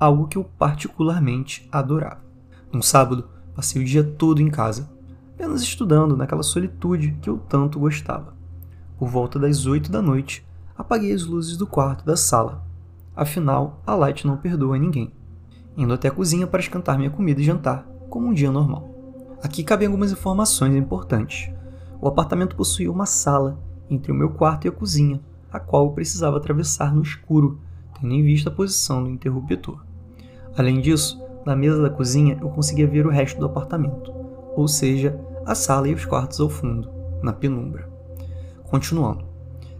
algo 0.00 0.26
que 0.26 0.38
eu 0.38 0.44
particularmente 0.44 1.68
adorava. 1.70 2.24
Um 2.72 2.80
sábado, 2.80 3.28
passei 3.54 3.82
o 3.82 3.84
dia 3.84 4.02
todo 4.02 4.40
em 4.40 4.50
casa, 4.50 4.90
apenas 5.34 5.60
estudando 5.60 6.16
naquela 6.16 6.42
solitude 6.42 7.16
que 7.20 7.28
eu 7.28 7.36
tanto 7.36 7.78
gostava. 7.78 8.34
Por 8.98 9.08
volta 9.08 9.38
das 9.38 9.66
oito 9.66 9.92
da 9.92 10.00
noite, 10.00 10.46
apaguei 10.76 11.12
as 11.12 11.24
luzes 11.24 11.56
do 11.56 11.66
quarto 11.66 12.04
da 12.04 12.16
sala. 12.16 12.64
Afinal, 13.14 13.82
a 13.86 13.94
Light 13.94 14.26
não 14.26 14.38
perdoa 14.38 14.78
ninguém. 14.78 15.12
Indo 15.76 15.92
até 15.92 16.08
a 16.08 16.12
cozinha 16.12 16.46
para 16.46 16.60
esquentar 16.60 16.96
minha 16.96 17.10
comida 17.10 17.40
e 17.40 17.44
jantar, 17.44 17.86
como 18.08 18.28
um 18.28 18.32
dia 18.32 18.50
normal. 18.50 18.90
Aqui 19.42 19.62
cabem 19.62 19.86
algumas 19.86 20.12
informações 20.12 20.74
importantes. 20.74 21.52
O 22.00 22.08
apartamento 22.08 22.56
possuía 22.56 22.90
uma 22.90 23.06
sala 23.06 23.58
entre 23.90 24.12
o 24.12 24.14
meu 24.14 24.30
quarto 24.30 24.66
e 24.66 24.68
a 24.68 24.72
cozinha, 24.72 25.20
a 25.52 25.60
qual 25.60 25.86
eu 25.86 25.92
precisava 25.92 26.36
atravessar 26.36 26.94
no 26.94 27.02
escuro 27.02 27.60
tendo 28.00 28.12
em 28.12 28.22
vista 28.22 28.50
a 28.50 28.52
posição 28.52 29.02
do 29.02 29.10
interruptor. 29.10 29.82
Além 30.56 30.80
disso, 30.80 31.20
na 31.44 31.56
mesa 31.56 31.82
da 31.82 31.90
cozinha 31.90 32.38
eu 32.40 32.48
conseguia 32.50 32.86
ver 32.86 33.06
o 33.06 33.10
resto 33.10 33.38
do 33.38 33.46
apartamento, 33.46 34.12
ou 34.56 34.68
seja, 34.68 35.18
a 35.46 35.54
sala 35.54 35.88
e 35.88 35.94
os 35.94 36.04
quartos 36.04 36.40
ao 36.40 36.48
fundo, 36.48 36.90
na 37.22 37.32
penumbra. 37.32 37.88
Continuando, 38.64 39.24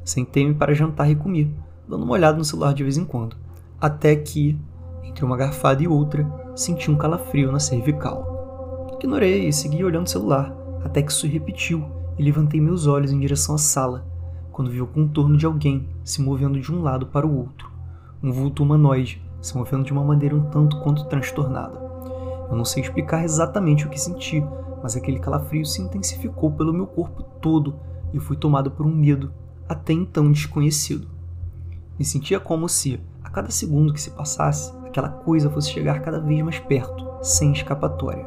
sentei-me 0.05 0.55
para 0.55 0.75
jantar 0.75 1.11
e 1.11 1.17
comer, 1.17 1.51
dando 1.89 2.05
uma 2.05 2.15
olhada 2.15 2.39
no 2.39 2.45
celular 2.45 2.75
de 2.75 2.83
vez 2.83 2.97
em 2.97 3.05
quando, 3.05 3.37
até 3.81 4.15
que, 4.17 4.59
entre 5.05 5.25
uma 5.25 5.37
garfada 5.37 5.83
e 5.83 5.89
outra, 5.89 6.27
senti 6.55 6.91
um 6.91 6.97
calafrio 6.97 7.53
na 7.53 7.59
cervical. 7.59 8.89
Ignorei 8.99 9.49
e 9.49 9.53
segui 9.53 9.85
olhando 9.85 10.07
o 10.07 10.11
celular, 10.11 10.55
até 10.85 11.03
que 11.03 11.13
isso 11.13 11.27
repetiu 11.27 11.85
e 12.19 12.23
levantei 12.23 12.61
meus 12.61 12.87
olhos 12.87 13.13
em 13.13 13.21
direção 13.21 13.55
à 13.55 13.59
sala, 13.59 14.07
quando 14.53 14.71
vi 14.71 14.81
o 14.81 14.87
contorno 14.87 15.37
de 15.37 15.47
alguém 15.47 15.89
se 16.05 16.23
movendo 16.23 16.61
de 16.61 16.73
um 16.73 16.83
lado 16.83 17.07
para 17.07 17.27
o 17.27 17.37
outro, 17.37 17.71
um 18.23 18.31
vulto 18.31 18.63
humanoide, 18.63 19.23
se 19.41 19.57
movendo 19.57 19.85
de 19.85 19.93
uma 19.93 20.05
maneira 20.05 20.35
um 20.35 20.49
tanto 20.51 20.81
quanto 20.81 21.07
transtornada. 21.07 21.79
Eu 22.49 22.57
não 22.57 22.65
sei 22.65 22.83
explicar 22.83 23.25
exatamente 23.25 23.87
o 23.87 23.91
que 23.91 24.01
senti, 24.01 24.45
mas 24.83 24.97
aquele 24.97 25.19
calafrio 25.19 25.65
se 25.65 25.83
intensificou 25.83 26.53
pelo 26.53 26.73
meu 26.73 26.87
corpo 26.87 27.23
todo 27.41 27.75
e 28.13 28.21
fui 28.21 28.37
tomado 28.37 28.71
por 28.71 28.87
um 28.87 28.95
medo 28.95 29.33
até 29.69 29.93
então 29.93 30.31
desconhecido. 30.31 31.09
Me 31.99 32.05
sentia 32.05 32.39
como 32.39 32.69
se, 32.69 33.01
a 33.23 33.31
cada 33.31 33.51
segundo 33.51 33.93
que 33.93 34.01
se 34.01 34.11
passasse, 34.11 34.73
aquela 34.95 35.09
coisa 35.09 35.51
fosse 35.51 35.71
chegar 35.71 36.01
cada 36.03 36.21
vez 36.21 36.41
mais 36.41 36.61
perto, 36.61 37.05
sem 37.21 37.51
escapatória. 37.51 38.25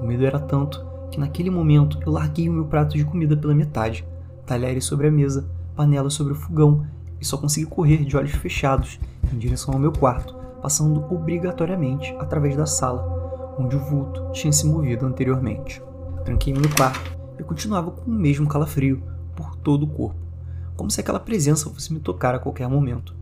O 0.00 0.06
medo 0.06 0.24
era 0.24 0.38
tanto 0.38 0.86
que 1.10 1.18
naquele 1.18 1.50
momento 1.50 1.98
eu 2.06 2.12
larguei 2.12 2.48
o 2.48 2.52
meu 2.52 2.66
prato 2.66 2.96
de 2.96 3.04
comida 3.04 3.36
pela 3.36 3.56
metade, 3.56 4.06
talheres 4.46 4.84
sobre 4.84 5.08
a 5.08 5.10
mesa, 5.10 5.50
panela 5.74 6.08
sobre 6.08 6.32
o 6.32 6.36
fogão, 6.36 6.86
e 7.20 7.24
só 7.24 7.36
consegui 7.36 7.66
correr 7.66 8.04
de 8.04 8.16
olhos 8.16 8.30
fechados 8.30 9.00
em 9.32 9.36
direção 9.36 9.74
ao 9.74 9.80
meu 9.80 9.90
quarto, 9.90 10.36
passando 10.62 11.04
obrigatoriamente 11.12 12.14
através 12.20 12.54
da 12.54 12.66
sala, 12.66 13.56
onde 13.58 13.74
o 13.74 13.80
vulto 13.80 14.30
tinha 14.30 14.52
se 14.52 14.64
movido 14.64 15.06
anteriormente. 15.06 15.82
Tranquei-me 16.24 16.60
no 16.60 16.72
quarto 16.76 17.18
e 17.36 17.42
continuava 17.42 17.90
com 17.90 18.08
o 18.08 18.14
mesmo 18.14 18.48
calafrio 18.48 19.02
por 19.34 19.56
todo 19.56 19.82
o 19.82 19.88
corpo, 19.88 20.20
como 20.76 20.88
se 20.88 21.00
aquela 21.00 21.18
presença 21.18 21.68
fosse 21.68 21.92
me 21.92 21.98
tocar 21.98 22.32
a 22.32 22.38
qualquer 22.38 22.68
momento. 22.68 23.16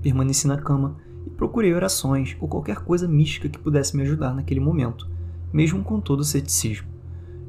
Permaneci 0.00 0.46
na 0.46 0.56
cama 0.56 1.07
e 1.26 1.30
procurei 1.30 1.74
orações 1.74 2.36
ou 2.40 2.48
qualquer 2.48 2.78
coisa 2.78 3.08
mística 3.08 3.48
que 3.48 3.58
pudesse 3.58 3.96
me 3.96 4.02
ajudar 4.02 4.34
naquele 4.34 4.60
momento, 4.60 5.08
mesmo 5.52 5.82
com 5.82 6.00
todo 6.00 6.20
o 6.20 6.24
ceticismo. 6.24 6.88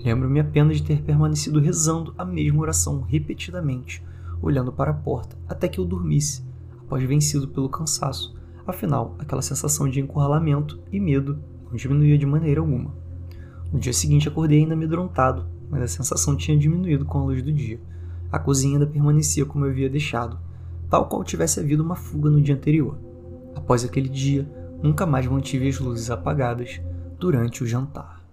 Lembro-me 0.04 0.40
apenas 0.40 0.78
de 0.78 0.84
ter 0.84 1.02
permanecido 1.02 1.60
rezando 1.60 2.14
a 2.18 2.24
mesma 2.24 2.62
oração 2.62 3.02
repetidamente, 3.02 4.04
olhando 4.42 4.72
para 4.72 4.92
a 4.92 4.94
porta 4.94 5.38
até 5.48 5.68
que 5.68 5.80
eu 5.80 5.86
dormisse, 5.86 6.44
após 6.80 7.04
vencido 7.04 7.48
pelo 7.48 7.70
cansaço. 7.70 8.36
Afinal, 8.66 9.16
aquela 9.20 9.42
sensação 9.42 9.90
de 9.90 10.00
encurralamento 10.00 10.80
e 10.92 11.00
medo 11.00 11.40
não 11.66 11.76
diminuía 11.76 12.18
de 12.18 12.26
maneira 12.26 12.62
alguma. 12.62 12.94
No 13.72 13.80
dia 13.80 13.94
seguinte 13.94 14.28
acordei 14.28 14.60
ainda 14.60 14.74
amedrontado, 14.74 15.46
mas 15.70 15.84
a 15.84 15.88
sensação 15.88 16.36
tinha 16.36 16.58
diminuído 16.58 17.06
com 17.06 17.20
a 17.20 17.24
luz 17.24 17.44
do 17.44 17.52
dia. 17.52 17.80
A 18.32 18.40
cozinha 18.40 18.76
ainda 18.76 18.88
permanecia 18.88 19.46
como 19.46 19.66
eu 19.66 19.72
havia 19.72 19.90
deixado, 19.90 20.40
tal 20.90 21.08
qual 21.08 21.24
tivesse 21.24 21.60
havido 21.60 21.84
uma 21.84 21.96
fuga 21.96 22.30
no 22.30 22.42
dia 22.42 22.56
anterior. 22.56 22.98
Após 23.56 23.84
aquele 23.84 24.10
dia, 24.10 24.48
nunca 24.82 25.06
mais 25.06 25.26
mantive 25.28 25.68
as 25.68 25.80
luzes 25.80 26.10
apagadas 26.10 26.82
durante 27.20 27.64
o 27.64 27.68
jantar. 27.68 28.24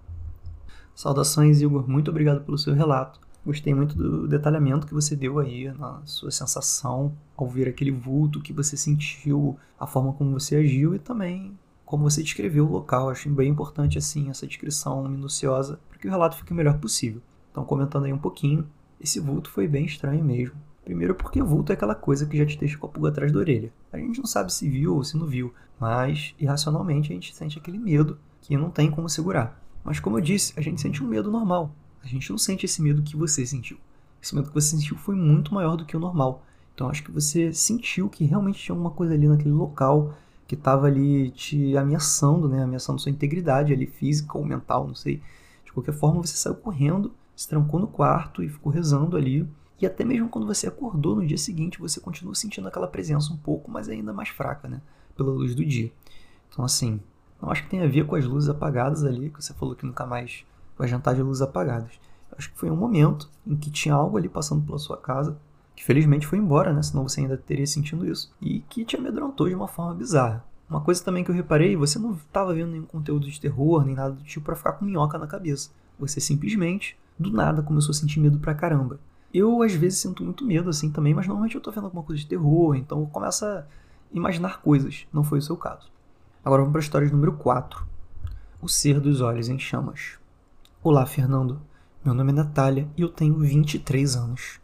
Saudações, 0.95 1.61
Igor. 1.61 1.89
Muito 1.89 2.11
obrigado 2.11 2.43
pelo 2.43 2.57
seu 2.57 2.73
relato. 2.73 3.21
Gostei 3.45 3.75
muito 3.75 3.95
do 3.95 4.27
detalhamento 4.27 4.87
que 4.87 4.95
você 4.95 5.15
deu 5.15 5.39
aí 5.39 5.71
na 5.73 6.01
sua 6.05 6.31
sensação 6.31 7.13
ao 7.37 7.47
ver 7.47 7.69
aquele 7.69 7.93
vulto 7.93 8.41
que 8.41 8.53
você 8.53 8.77
sentiu, 8.77 9.57
a 9.79 9.87
forma 9.87 10.13
como 10.15 10.33
você 10.33 10.57
agiu 10.57 10.95
e 10.95 10.99
também 10.99 11.57
como 11.85 12.03
você 12.03 12.23
descreveu 12.23 12.67
o 12.67 12.73
local. 12.73 13.09
Acho 13.09 13.31
bem 13.31 13.49
importante 13.49 13.99
assim 13.99 14.31
essa 14.31 14.47
descrição 14.47 15.07
minuciosa 15.07 15.79
para 15.89 15.99
que 15.99 16.09
o 16.09 16.11
relato 16.11 16.37
fique 16.37 16.51
o 16.51 16.57
melhor 16.57 16.79
possível. 16.79 17.23
Então, 17.53 17.65
comentando 17.65 18.07
aí 18.07 18.13
um 18.13 18.19
pouquinho, 18.19 18.67
esse 19.01 19.21
vulto 19.21 19.49
foi 19.49 19.69
bem 19.69 19.85
estranho 19.85 20.25
mesmo. 20.25 20.57
Primeiro 20.87 21.17
porque 21.17 21.43
vulto 21.43 21.73
é 21.73 21.75
aquela 21.75 21.97
coisa 21.97 22.25
que 22.27 22.39
já 22.39 22.47
te 22.47 22.57
deixa 22.57 22.79
com 22.79 22.87
a 22.87 22.89
pulga 22.89 23.09
atrás 23.09 23.33
da 23.33 23.41
orelha. 23.41 23.73
A 23.93 23.99
gente 23.99 24.21
não 24.21 24.25
sabe 24.25 24.53
se 24.53 24.69
viu 24.69 24.95
ou 24.95 25.03
se 25.03 25.17
não 25.17 25.27
viu, 25.27 25.53
mas 25.81 26.33
irracionalmente 26.39 27.11
a 27.11 27.15
gente 27.17 27.35
sente 27.35 27.59
aquele 27.59 27.77
medo 27.77 28.17
que 28.41 28.57
não 28.57 28.71
tem 28.71 28.89
como 28.89 29.09
segurar. 29.09 29.61
Mas 29.83 29.99
como 29.99 30.17
eu 30.17 30.21
disse, 30.21 30.55
a 30.57 30.63
gente 30.63 30.81
sente 30.81 31.03
um 31.03 31.09
medo 31.09 31.29
normal. 31.29 31.73
A 32.05 32.07
gente 32.07 32.31
não 32.31 32.39
sente 32.39 32.67
esse 32.67 32.81
medo 32.81 33.03
que 33.03 33.17
você 33.17 33.45
sentiu. 33.45 33.77
Esse 34.23 34.33
medo 34.33 34.47
que 34.47 34.55
você 34.55 34.77
sentiu 34.77 34.97
foi 34.97 35.17
muito 35.17 35.53
maior 35.53 35.77
do 35.77 35.85
que 35.85 35.97
o 35.97 36.01
normal. 36.01 36.45
Então 36.73 36.89
acho 36.89 37.03
que 37.03 37.11
você 37.11 37.53
sentiu 37.53 38.09
que 38.09 38.25
realmente 38.25 38.61
tinha 38.61 38.73
alguma 38.73 38.93
coisa 38.93 39.13
ali 39.13 39.27
naquele 39.27 39.55
local 39.55 40.15
que 40.47 40.55
estava 40.55 40.87
ali 40.87 41.31
te 41.33 41.77
ameaçando, 41.77 42.49
né? 42.49 42.63
Ameaçando 42.63 43.01
sua 43.01 43.11
integridade 43.11 43.73
ali 43.73 43.89
física 43.89 44.39
ou 44.39 44.45
mental, 44.45 44.87
não 44.87 44.95
sei. 44.95 45.21
De 45.65 45.73
qualquer 45.73 45.95
forma, 45.95 46.23
você 46.23 46.37
saiu 46.37 46.55
correndo, 46.55 47.13
se 47.35 47.49
trancou 47.49 47.81
no 47.81 47.89
quarto 47.89 48.41
e 48.41 48.49
ficou 48.49 48.71
rezando 48.71 49.17
ali. 49.17 49.45
E 49.81 49.87
até 49.87 50.05
mesmo 50.05 50.29
quando 50.29 50.47
você 50.47 50.67
acordou 50.67 51.17
no 51.17 51.27
dia 51.27 51.39
seguinte, 51.39 51.79
você 51.79 52.01
continua 52.01 52.35
sentindo 52.35 52.69
aquela 52.69 52.87
presença 52.87 53.33
um 53.33 53.37
pouco, 53.37 53.71
mas 53.71 53.89
ainda 53.89 54.13
mais 54.13 54.29
fraca, 54.29 54.69
né? 54.69 54.81
Pela 55.17 55.31
luz 55.31 55.55
do 55.55 55.65
dia. 55.65 55.93
Então, 56.49 56.65
assim, 56.65 57.01
não 57.41 57.51
acho 57.51 57.65
que 57.65 57.71
tem 57.71 57.83
a 57.83 57.87
ver 57.87 58.07
com 58.07 58.17
as 58.17 58.25
luzes 58.25 58.49
apagadas 58.49 59.05
ali, 59.05 59.31
que 59.31 59.43
você 59.43 59.53
falou 59.53 59.75
que 59.75 59.85
nunca 59.85 60.07
mais 60.07 60.45
vai 60.79 60.89
jantar 60.89 61.15
de 61.15 61.23
luzes 61.23 61.43
apagadas. 61.43 61.93
Acho 62.37 62.51
que 62.51 62.59
foi 62.59 62.71
um 62.71 62.77
momento 62.77 63.31
em 63.47 63.57
que 63.57 63.71
tinha 63.71 63.95
algo 63.95 64.17
ali 64.17 64.29
passando 64.29 64.65
pela 64.65 64.79
sua 64.79 64.97
casa 64.97 65.39
que 65.77 65.85
felizmente 65.85 66.27
foi 66.27 66.39
embora, 66.39 66.73
né? 66.73 66.83
Senão 66.83 67.07
você 67.07 67.21
ainda 67.21 67.37
teria 67.37 67.67
sentindo 67.67 68.11
isso. 68.11 68.35
E 68.41 68.61
que 68.61 68.85
te 68.85 68.97
amedrontou 68.97 69.47
de 69.47 69.55
uma 69.55 69.69
forma 69.69 69.95
bizarra. 69.95 70.43
Uma 70.69 70.81
coisa 70.81 71.05
também 71.05 71.23
que 71.23 71.31
eu 71.31 71.35
reparei, 71.35 71.77
você 71.77 71.99
não 71.99 72.15
estava 72.15 72.55
vendo 72.55 72.73
nenhum 72.73 72.87
conteúdo 72.87 73.31
de 73.31 73.41
terror, 73.41 73.85
nem 73.85 73.95
nada 73.95 74.15
do 74.15 74.25
tipo 74.25 74.47
para 74.47 74.57
ficar 74.57 74.73
com 74.73 74.87
minhoca 74.87 75.19
na 75.19 75.27
cabeça. 75.27 75.71
Você 75.99 76.19
simplesmente, 76.19 76.99
do 77.19 77.31
nada, 77.31 77.63
começou 77.63 77.93
a 77.93 77.95
sentir 77.95 78.19
medo 78.19 78.39
pra 78.39 78.55
caramba. 78.55 78.99
Eu, 79.33 79.63
às 79.63 79.73
vezes, 79.73 79.99
sinto 79.99 80.25
muito 80.25 80.45
medo 80.45 80.71
assim 80.71 80.91
também, 80.91 81.15
mas 81.15 81.27
normalmente 81.27 81.55
eu 81.55 81.61
tô 81.61 81.71
vendo 81.71 81.85
alguma 81.85 82.03
coisa 82.03 82.21
de 82.21 82.29
terror, 82.29 82.75
então 82.75 83.01
eu 83.01 83.07
começo 83.07 83.45
a 83.45 83.65
imaginar 84.13 84.63
coisas. 84.63 85.07
Não 85.13 85.25
foi 85.25 85.39
o 85.39 85.43
seu 85.43 85.57
caso. 85.57 85.91
Agora 86.45 86.63
vamos 86.63 86.73
para 86.73 86.81
a 86.81 86.85
história 86.85 87.09
número 87.09 87.33
4. 87.33 87.87
O 88.63 88.69
Ser 88.69 89.01
dos 89.01 89.21
Olhos 89.21 89.49
em 89.49 89.59
Chamas. 89.59 90.19
Olá, 90.83 91.05
Fernando. 91.05 91.61
Meu 92.05 92.15
nome 92.15 92.31
é 92.31 92.35
Natália 92.35 92.89
e 92.97 93.03
eu 93.03 93.09
tenho 93.09 93.37
23 93.37 94.17
anos. 94.17 94.61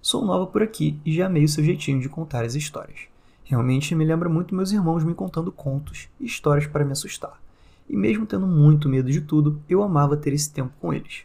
Sou 0.00 0.24
nova 0.24 0.46
por 0.46 0.62
aqui 0.62 1.00
e 1.04 1.12
já 1.12 1.26
amei 1.26 1.44
o 1.44 1.48
seu 1.48 1.64
jeitinho 1.64 2.00
de 2.00 2.08
contar 2.08 2.44
as 2.44 2.54
histórias. 2.54 3.08
Realmente 3.44 3.94
me 3.94 4.04
lembra 4.04 4.28
muito 4.28 4.54
meus 4.54 4.70
irmãos 4.70 5.02
me 5.02 5.12
contando 5.12 5.50
contos 5.50 6.08
e 6.20 6.24
histórias 6.24 6.66
para 6.66 6.84
me 6.84 6.92
assustar. 6.92 7.40
E 7.88 7.96
mesmo 7.96 8.26
tendo 8.26 8.46
muito 8.46 8.88
medo 8.88 9.10
de 9.10 9.20
tudo, 9.20 9.60
eu 9.68 9.82
amava 9.82 10.16
ter 10.16 10.32
esse 10.32 10.52
tempo 10.52 10.72
com 10.80 10.94
eles. 10.94 11.24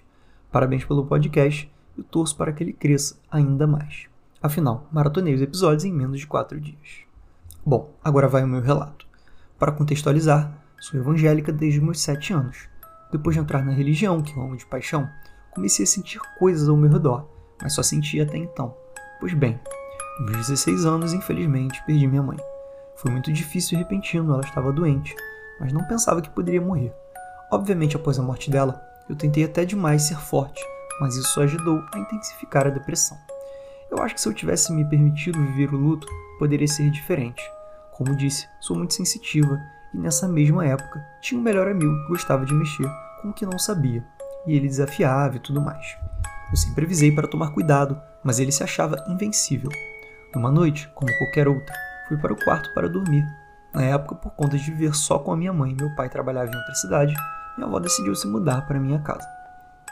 Parabéns 0.52 0.84
pelo 0.84 1.06
podcast 1.06 1.72
e 2.00 2.04
torço 2.04 2.36
para 2.36 2.52
que 2.52 2.64
ele 2.64 2.74
cresça 2.74 3.16
ainda 3.30 3.68
mais. 3.68 4.08
Afinal, 4.42 4.88
maratonei 4.92 5.34
os 5.34 5.42
episódios 5.42 5.84
em 5.84 5.94
menos 5.94 6.20
de 6.20 6.28
4 6.28 6.60
dias. 6.60 7.04
Bom, 7.66 7.94
agora 8.04 8.28
vai 8.28 8.44
o 8.44 8.48
meu 8.48 8.62
relato. 8.62 9.06
Para 9.58 9.72
contextualizar, 9.72 10.52
sou 10.80 11.00
evangélica 11.00 11.52
desde 11.52 11.82
meus 11.82 12.00
7 12.00 12.34
anos. 12.34 12.70
Depois 13.12 13.36
de 13.36 13.42
entrar 13.42 13.64
na 13.64 13.72
religião, 13.72 14.22
que 14.22 14.36
eu 14.36 14.42
amo 14.42 14.56
de 14.56 14.66
paixão, 14.66 15.10
comecei 15.52 15.84
a 15.84 15.88
sentir 15.88 16.20
coisas 16.38 16.70
ao 16.70 16.78
meu 16.78 16.90
redor 16.90 17.28
mas 17.62 17.74
só 17.74 17.84
sentia 17.84 18.24
até 18.24 18.38
então. 18.38 18.76
Pois 19.20 19.34
bem, 19.34 19.60
aos 20.20 20.48
16 20.48 20.86
anos, 20.86 21.14
infelizmente, 21.14 21.84
perdi 21.86 22.08
minha 22.08 22.24
mãe. 22.24 22.38
Foi 22.96 23.12
muito 23.12 23.32
difícil 23.32 23.78
e 23.78 23.80
repentino, 23.82 24.34
ela 24.34 24.44
estava 24.44 24.72
doente, 24.72 25.16
mas 25.60 25.72
não 25.72 25.84
pensava 25.86 26.22
que 26.22 26.30
poderia 26.30 26.62
morrer. 26.62 26.94
Obviamente, 27.52 27.96
após 27.96 28.20
a 28.20 28.24
morte 28.24 28.50
dela, 28.50 28.82
eu 29.10 29.16
tentei 29.16 29.44
até 29.44 29.66
demais 29.66 30.04
ser 30.04 30.18
forte, 30.18 30.62
mas 31.00 31.16
isso 31.16 31.40
ajudou 31.42 31.84
a 31.94 32.00
intensificar 32.00 32.68
a 32.68 32.72
depressão. 32.72 33.18
Eu 33.92 34.02
acho 34.04 34.16
que 34.16 34.22
se 34.22 34.28
eu 34.28 34.34
tivesse 34.34 34.72
me 34.72 34.86
permitido 34.86 35.40
viver 35.40 35.74
o 35.74 35.78
luto, 35.78 36.08
poderia 36.38 36.68
ser 36.68 36.90
diferente. 36.92 37.42
Como 37.92 38.16
disse, 38.16 38.48
sou 38.60 38.78
muito 38.78 38.94
sensitiva 38.94 39.60
e 39.94 39.98
nessa 39.98 40.28
mesma 40.28 40.66
época 40.66 41.04
tinha 41.22 41.40
um 41.40 41.44
melhor 41.44 41.68
amigo 41.68 41.92
que 42.04 42.10
gostava 42.10 42.46
de 42.46 42.54
mexer 42.54 42.90
com 43.22 43.30
o 43.30 43.34
que 43.34 43.46
não 43.46 43.60
sabia, 43.60 44.06
e 44.46 44.56
ele 44.56 44.68
desafiava 44.68 45.36
e 45.36 45.40
tudo 45.40 45.62
mais. 45.62 45.98
Eu 46.50 46.58
sempre 46.58 46.86
avisei 46.86 47.12
para 47.12 47.28
tomar 47.28 47.52
cuidado, 47.52 48.02
mas 48.24 48.40
ele 48.40 48.52
se 48.52 48.64
achava 48.64 49.04
invencível. 49.08 49.70
Numa 50.34 50.52
noite, 50.52 50.88
como 50.96 51.12
qualquer 51.18 51.48
outra, 51.48 51.76
fui 52.08 52.18
para 52.18 52.34
o 52.34 52.44
quarto 52.44 52.74
para 52.74 52.88
dormir. 52.88 53.26
Na 53.74 53.84
época, 53.84 54.16
por 54.16 54.32
conta 54.32 54.58
de 54.58 54.72
viver 54.72 54.96
só 54.96 55.20
com 55.20 55.32
a 55.32 55.38
minha 55.38 55.54
mãe 55.54 55.72
e 55.72 55.76
meu 55.76 55.94
pai 55.96 56.10
trabalhava 56.10 56.50
em 56.50 56.56
outra 56.56 56.76
cidade, 56.76 57.14
minha 57.58 57.68
avó 57.68 57.80
decidiu 57.80 58.16
se 58.16 58.28
mudar 58.28 58.66
para 58.66 58.80
minha 58.80 59.00
casa. 59.00 59.39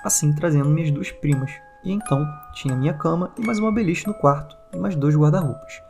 Assim, 0.03 0.33
trazendo 0.33 0.69
minhas 0.69 0.91
duas 0.91 1.11
primas. 1.11 1.51
E 1.83 1.91
então, 1.91 2.25
tinha 2.53 2.75
minha 2.75 2.93
cama 2.93 3.31
e 3.37 3.45
mais 3.45 3.59
uma 3.59 3.71
beliche 3.71 4.07
no 4.07 4.13
quarto 4.13 4.57
e 4.73 4.77
mais 4.77 4.95
dois 4.95 5.15
guarda-roupas. 5.15 5.81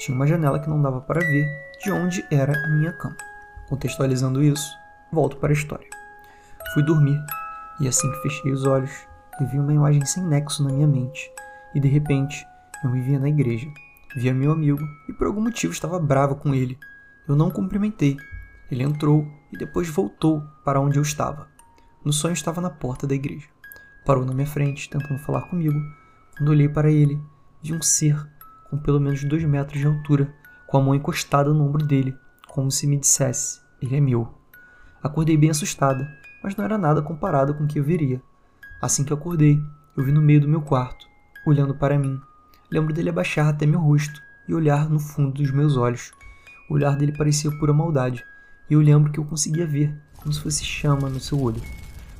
Tinha 0.00 0.14
uma 0.14 0.26
janela 0.26 0.58
que 0.58 0.68
não 0.68 0.80
dava 0.80 1.00
para 1.00 1.20
ver 1.20 1.46
de 1.82 1.90
onde 1.90 2.24
era 2.30 2.52
a 2.52 2.68
minha 2.78 2.92
cama. 2.92 3.16
Contextualizando 3.68 4.42
isso, 4.42 4.68
volto 5.12 5.36
para 5.36 5.50
a 5.50 5.52
história. 5.52 5.88
Fui 6.74 6.82
dormir 6.82 7.18
e 7.80 7.88
assim 7.88 8.10
que 8.10 8.22
fechei 8.22 8.52
os 8.52 8.64
olhos, 8.64 9.06
eu 9.40 9.46
vi 9.46 9.58
uma 9.58 9.72
imagem 9.72 10.04
sem 10.06 10.22
nexo 10.22 10.62
na 10.62 10.72
minha 10.72 10.86
mente, 10.86 11.30
e 11.74 11.80
de 11.80 11.88
repente 11.88 12.46
eu 12.82 12.90
me 12.90 13.02
via 13.02 13.18
na 13.18 13.28
igreja. 13.28 13.68
Via 14.16 14.32
meu 14.32 14.52
amigo 14.52 14.82
e 15.08 15.12
por 15.12 15.26
algum 15.26 15.42
motivo 15.42 15.72
estava 15.72 15.98
brava 15.98 16.34
com 16.34 16.54
ele. 16.54 16.78
Eu 17.28 17.36
não 17.36 17.50
cumprimentei. 17.50 18.16
Ele 18.70 18.82
entrou 18.82 19.26
e 19.52 19.58
depois 19.58 19.88
voltou 19.88 20.42
para 20.64 20.80
onde 20.80 20.98
eu 20.98 21.02
estava. 21.02 21.48
No 22.02 22.12
sonho 22.12 22.32
estava 22.32 22.60
na 22.60 22.70
porta 22.70 23.06
da 23.06 23.14
igreja. 23.14 23.46
Parou 24.06 24.24
na 24.24 24.32
minha 24.32 24.46
frente, 24.46 24.88
tentando 24.88 25.18
falar 25.18 25.42
comigo. 25.42 25.82
Quando 26.38 26.50
olhei 26.50 26.68
para 26.68 26.92
ele, 26.92 27.20
vi 27.60 27.74
um 27.74 27.82
ser 27.82 28.16
com 28.70 28.78
pelo 28.78 29.00
menos 29.00 29.24
dois 29.24 29.42
metros 29.42 29.80
de 29.80 29.86
altura, 29.86 30.32
com 30.64 30.78
a 30.78 30.80
mão 30.80 30.94
encostada 30.94 31.52
no 31.52 31.66
ombro 31.66 31.84
dele, 31.84 32.16
como 32.46 32.70
se 32.70 32.86
me 32.86 32.96
dissesse: 32.96 33.60
Ele 33.82 33.96
é 33.96 34.00
meu. 34.00 34.32
Acordei 35.02 35.36
bem 35.36 35.50
assustada, 35.50 36.08
mas 36.40 36.54
não 36.54 36.64
era 36.64 36.78
nada 36.78 37.02
comparado 37.02 37.52
com 37.54 37.64
o 37.64 37.66
que 37.66 37.80
eu 37.80 37.84
veria. 37.84 38.22
Assim 38.80 39.02
que 39.02 39.12
acordei, 39.12 39.60
eu 39.96 40.04
vi 40.04 40.12
no 40.12 40.22
meio 40.22 40.40
do 40.40 40.48
meu 40.48 40.62
quarto, 40.62 41.04
olhando 41.44 41.74
para 41.74 41.98
mim. 41.98 42.20
Lembro 42.70 42.94
dele 42.94 43.10
abaixar 43.10 43.48
até 43.48 43.66
meu 43.66 43.80
rosto 43.80 44.20
e 44.48 44.54
olhar 44.54 44.88
no 44.88 45.00
fundo 45.00 45.32
dos 45.32 45.50
meus 45.50 45.76
olhos. 45.76 46.12
O 46.70 46.74
olhar 46.74 46.96
dele 46.96 47.16
parecia 47.16 47.50
pura 47.50 47.72
maldade, 47.72 48.24
e 48.70 48.74
eu 48.74 48.80
lembro 48.80 49.10
que 49.10 49.18
eu 49.18 49.24
conseguia 49.24 49.66
ver 49.66 49.92
como 50.16 50.32
se 50.32 50.40
fosse 50.40 50.64
chama 50.64 51.08
no 51.08 51.18
seu 51.18 51.40
olho. 51.40 51.60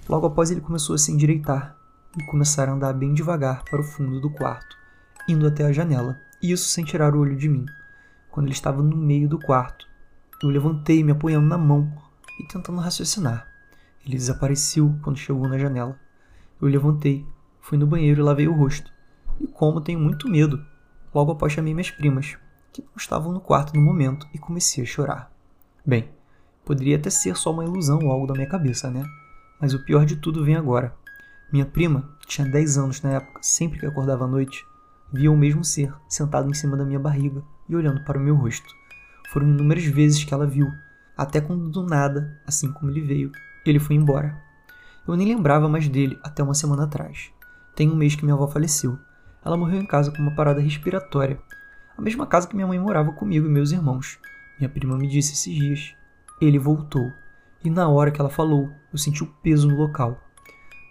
Logo 0.08 0.26
após 0.26 0.50
ele 0.50 0.60
começou 0.60 0.94
a 0.94 0.98
se 0.98 1.10
endireitar 1.10 1.76
e 2.16 2.22
começar 2.24 2.68
a 2.68 2.72
andar 2.72 2.92
bem 2.92 3.12
devagar 3.12 3.64
para 3.64 3.80
o 3.80 3.84
fundo 3.84 4.20
do 4.20 4.30
quarto, 4.30 4.76
indo 5.28 5.46
até 5.46 5.64
a 5.64 5.72
janela, 5.72 6.16
e 6.40 6.52
isso 6.52 6.68
sem 6.68 6.84
tirar 6.84 7.14
o 7.14 7.18
olho 7.18 7.36
de 7.36 7.48
mim. 7.48 7.66
Quando 8.30 8.46
ele 8.46 8.54
estava 8.54 8.82
no 8.82 8.96
meio 8.96 9.28
do 9.28 9.38
quarto, 9.38 9.86
eu 10.42 10.48
levantei 10.48 11.02
me 11.02 11.10
apoiando 11.10 11.48
na 11.48 11.58
mão 11.58 11.92
e 12.38 12.44
tentando 12.44 12.78
raciocinar. 12.78 13.48
Ele 14.04 14.16
desapareceu 14.16 14.94
quando 15.02 15.18
chegou 15.18 15.48
na 15.48 15.58
janela. 15.58 15.98
Eu 16.60 16.68
levantei, 16.68 17.26
fui 17.60 17.76
no 17.76 17.86
banheiro 17.86 18.20
e 18.20 18.24
lavei 18.24 18.46
o 18.46 18.54
rosto. 18.54 18.92
E 19.40 19.46
como 19.48 19.80
tenho 19.80 19.98
muito 19.98 20.28
medo, 20.28 20.64
logo 21.12 21.32
após 21.32 21.52
chamei 21.52 21.74
minhas 21.74 21.90
primas, 21.90 22.36
que 22.72 22.80
não 22.82 22.96
estavam 22.96 23.32
no 23.32 23.40
quarto 23.40 23.74
no 23.74 23.82
momento, 23.82 24.28
e 24.32 24.38
comecei 24.38 24.84
a 24.84 24.86
chorar. 24.86 25.32
Bem, 25.84 26.08
poderia 26.64 26.96
até 26.96 27.10
ser 27.10 27.36
só 27.36 27.50
uma 27.50 27.64
ilusão 27.64 27.98
ou 28.04 28.12
algo 28.12 28.26
da 28.26 28.34
minha 28.34 28.48
cabeça, 28.48 28.88
né? 28.88 29.04
Mas 29.60 29.74
o 29.74 29.84
pior 29.84 30.04
de 30.04 30.16
tudo 30.16 30.44
vem 30.44 30.56
agora. 30.56 30.94
Minha 31.52 31.66
prima, 31.66 32.10
que 32.20 32.26
tinha 32.26 32.46
10 32.46 32.78
anos 32.78 33.02
na 33.02 33.10
época, 33.12 33.40
sempre 33.42 33.78
que 33.78 33.86
acordava 33.86 34.24
à 34.24 34.28
noite, 34.28 34.66
via 35.12 35.30
o 35.30 35.36
mesmo 35.36 35.64
ser 35.64 35.94
sentado 36.08 36.50
em 36.50 36.54
cima 36.54 36.76
da 36.76 36.84
minha 36.84 36.98
barriga 36.98 37.42
e 37.68 37.76
olhando 37.76 38.02
para 38.04 38.18
o 38.18 38.20
meu 38.20 38.34
rosto. 38.34 38.66
Foram 39.32 39.48
inúmeras 39.48 39.84
vezes 39.84 40.24
que 40.24 40.34
ela 40.34 40.46
viu, 40.46 40.70
até 41.16 41.40
quando 41.40 41.70
do 41.70 41.82
nada, 41.82 42.38
assim 42.46 42.70
como 42.72 42.90
ele 42.90 43.00
veio, 43.00 43.32
ele 43.64 43.78
foi 43.78 43.96
embora. 43.96 44.36
Eu 45.06 45.16
nem 45.16 45.28
lembrava 45.28 45.68
mais 45.68 45.88
dele 45.88 46.18
até 46.22 46.42
uma 46.42 46.54
semana 46.54 46.84
atrás. 46.84 47.30
Tem 47.74 47.90
um 47.90 47.96
mês 47.96 48.14
que 48.14 48.24
minha 48.24 48.34
avó 48.34 48.48
faleceu. 48.48 48.98
Ela 49.44 49.56
morreu 49.56 49.80
em 49.80 49.86
casa 49.86 50.10
com 50.10 50.18
uma 50.18 50.34
parada 50.34 50.60
respiratória. 50.60 51.38
A 51.96 52.02
mesma 52.02 52.26
casa 52.26 52.48
que 52.48 52.56
minha 52.56 52.66
mãe 52.66 52.78
morava 52.78 53.12
comigo 53.12 53.46
e 53.46 53.50
meus 53.50 53.70
irmãos. 53.70 54.18
Minha 54.58 54.68
prima 54.68 54.98
me 54.98 55.08
disse 55.08 55.32
esses 55.32 55.54
dias. 55.54 55.94
Ele 56.40 56.58
voltou. 56.58 57.12
E 57.64 57.70
na 57.70 57.88
hora 57.88 58.10
que 58.10 58.20
ela 58.20 58.30
falou, 58.30 58.70
eu 58.92 58.98
senti 58.98 59.22
o 59.22 59.26
peso 59.42 59.68
no 59.68 59.76
local. 59.76 60.20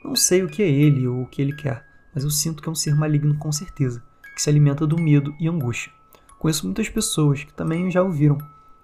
Não 0.03 0.15
sei 0.15 0.43
o 0.43 0.47
que 0.47 0.61
é 0.61 0.69
ele 0.69 1.07
ou 1.07 1.23
o 1.23 1.27
que 1.27 1.41
ele 1.41 1.55
quer, 1.55 1.85
mas 2.13 2.23
eu 2.23 2.29
sinto 2.29 2.61
que 2.61 2.69
é 2.69 2.71
um 2.71 2.75
ser 2.75 2.95
maligno 2.95 3.37
com 3.37 3.51
certeza, 3.51 4.03
que 4.35 4.41
se 4.41 4.49
alimenta 4.49 4.85
do 4.85 4.99
medo 4.99 5.33
e 5.39 5.47
angústia. 5.47 5.91
Conheço 6.37 6.65
muitas 6.65 6.89
pessoas 6.89 7.43
que 7.43 7.53
também 7.53 7.89
já 7.89 8.03
ouviram 8.03 8.37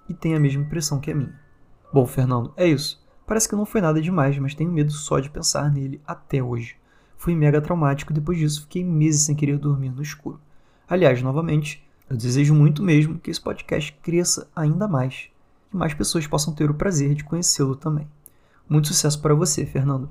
e 0.09 0.13
têm 0.13 0.35
a 0.35 0.39
mesma 0.39 0.63
impressão 0.63 0.99
que 0.99 1.11
a 1.11 1.15
minha. 1.15 1.39
Bom, 1.93 2.05
Fernando, 2.05 2.53
é 2.57 2.67
isso. 2.67 3.01
Parece 3.27 3.47
que 3.47 3.55
não 3.55 3.65
foi 3.65 3.81
nada 3.81 4.01
demais, 4.01 4.37
mas 4.39 4.55
tenho 4.55 4.71
medo 4.71 4.91
só 4.91 5.19
de 5.19 5.29
pensar 5.29 5.71
nele 5.71 6.01
até 6.07 6.41
hoje. 6.41 6.75
Foi 7.17 7.35
mega 7.35 7.61
traumático 7.61 8.11
e 8.11 8.15
depois 8.15 8.37
disso 8.37 8.61
fiquei 8.61 8.83
meses 8.83 9.21
sem 9.21 9.35
querer 9.35 9.57
dormir 9.57 9.91
no 9.91 10.01
escuro. 10.01 10.39
Aliás, 10.87 11.21
novamente, 11.21 11.85
eu 12.09 12.17
desejo 12.17 12.55
muito 12.55 12.81
mesmo 12.81 13.19
que 13.19 13.29
esse 13.29 13.39
podcast 13.39 13.93
cresça 14.01 14.49
ainda 14.55 14.87
mais 14.87 15.29
e 15.73 15.77
mais 15.77 15.93
pessoas 15.93 16.27
possam 16.27 16.53
ter 16.53 16.69
o 16.69 16.73
prazer 16.73 17.15
de 17.15 17.23
conhecê-lo 17.23 17.75
também. 17.75 18.07
Muito 18.67 18.87
sucesso 18.87 19.21
para 19.21 19.33
você, 19.33 19.65
Fernando. 19.65 20.09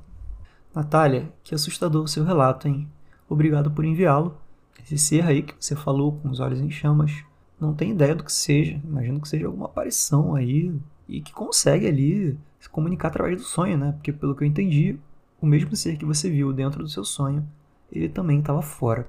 Natália, 0.75 1.33
que 1.43 1.55
assustador 1.55 2.05
o 2.05 2.09
seu 2.09 2.25
relato, 2.25 2.69
hein? 2.69 2.88
Obrigado 3.29 3.71
por 3.71 3.85
enviá-lo. 3.85 4.37
Esse 4.83 4.99
ser 4.99 5.25
aí 5.25 5.43
que 5.43 5.55
você 5.59 5.76
falou 5.76 6.12
com 6.12 6.29
os 6.29 6.40
olhos 6.40 6.61
em 6.61 6.71
chamas, 6.71 7.25
não 7.61 7.75
tem 7.75 7.90
ideia 7.93 8.14
do 8.14 8.25
que 8.25 8.33
seja. 8.33 8.81
Imagino 8.85 9.21
que 9.21 9.29
seja 9.29 9.47
alguma 9.47 9.67
aparição 9.67 10.35
aí 10.35 10.75
e 11.09 11.21
que 11.21 11.33
consegue 11.33 11.87
ali 11.87 12.38
se 12.59 12.69
comunicar 12.69 13.09
através 13.09 13.37
do 13.37 13.43
sonho, 13.43 13.76
né? 13.76 13.93
Porque 13.93 14.12
pelo 14.12 14.35
que 14.35 14.45
eu 14.45 14.49
entendi, 14.49 14.99
o 15.40 15.47
mesmo 15.47 15.75
ser 15.76 15.97
que 15.97 16.05
você 16.05 16.31
viu 16.31 16.52
dentro 16.52 16.83
do 16.83 16.88
seu 16.88 17.05
sonho, 17.05 17.47
ele 17.90 18.09
também 18.09 18.40
estava 18.40 18.62
fora. 18.62 19.09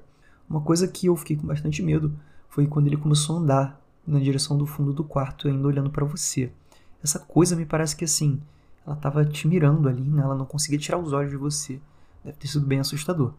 Uma 0.50 0.62
coisa 0.62 0.88
que 0.88 1.08
eu 1.08 1.16
fiquei 1.16 1.36
com 1.36 1.48
bastante 1.48 1.82
medo 1.82 2.14
foi 2.50 2.68
quando 2.68 2.88
ele 2.88 2.98
começou 2.98 3.38
a 3.38 3.40
andar 3.40 3.81
na 4.06 4.20
direção 4.20 4.58
do 4.58 4.66
fundo 4.66 4.94
do 4.94 5.04
quarto, 5.04 5.48
ainda 5.48 5.68
olhando 5.68 5.90
para 5.90 6.06
você. 6.06 6.52
Essa 7.04 7.20
coisa 7.20 7.56
me 7.56 7.66
parece 7.66 7.96
que 7.96 8.06
assim, 8.06 8.42
ela 8.86 8.96
estava 8.96 9.26
te 9.26 9.48
mirando 9.48 9.88
ali, 9.88 10.02
né? 10.02 10.22
ela 10.22 10.36
não 10.36 10.46
conseguia 10.46 10.80
tirar 10.80 10.98
os 10.98 11.14
olhos 11.14 11.32
de 11.32 11.38
você. 11.38 11.80
Deve 12.24 12.38
ter 12.38 12.48
sido 12.48 12.66
bem 12.66 12.80
assustador. 12.80 13.34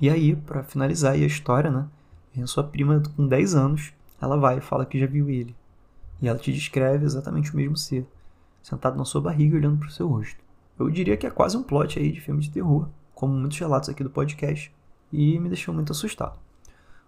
E 0.00 0.08
aí, 0.10 0.34
para 0.34 0.62
finalizar 0.62 1.14
a 1.14 1.16
história, 1.16 1.70
né? 1.70 1.86
Vem 2.34 2.46
sua 2.46 2.64
prima 2.64 3.00
com 3.16 3.26
10 3.26 3.54
anos, 3.54 3.92
ela 4.20 4.36
vai 4.36 4.58
e 4.58 4.60
fala 4.60 4.84
que 4.84 4.98
já 4.98 5.06
viu 5.06 5.30
ele. 5.30 5.54
E 6.20 6.28
ela 6.28 6.38
te 6.38 6.52
descreve 6.52 7.04
exatamente 7.04 7.52
o 7.52 7.56
mesmo 7.56 7.76
ser, 7.76 8.06
sentado 8.62 8.96
na 8.96 9.04
sua 9.04 9.20
barriga 9.20 9.56
olhando 9.56 9.78
para 9.78 9.88
o 9.88 9.92
seu 9.92 10.08
rosto. 10.08 10.36
Eu 10.78 10.90
diria 10.90 11.16
que 11.16 11.26
é 11.26 11.30
quase 11.30 11.56
um 11.56 11.62
plot 11.62 11.98
aí 11.98 12.10
de 12.10 12.20
filme 12.20 12.40
de 12.40 12.50
terror, 12.50 12.88
como 13.14 13.32
muitos 13.32 13.58
relatos 13.58 13.88
aqui 13.88 14.02
do 14.02 14.10
podcast, 14.10 14.74
e 15.12 15.38
me 15.38 15.48
deixou 15.48 15.72
muito 15.72 15.92
assustado. 15.92 16.38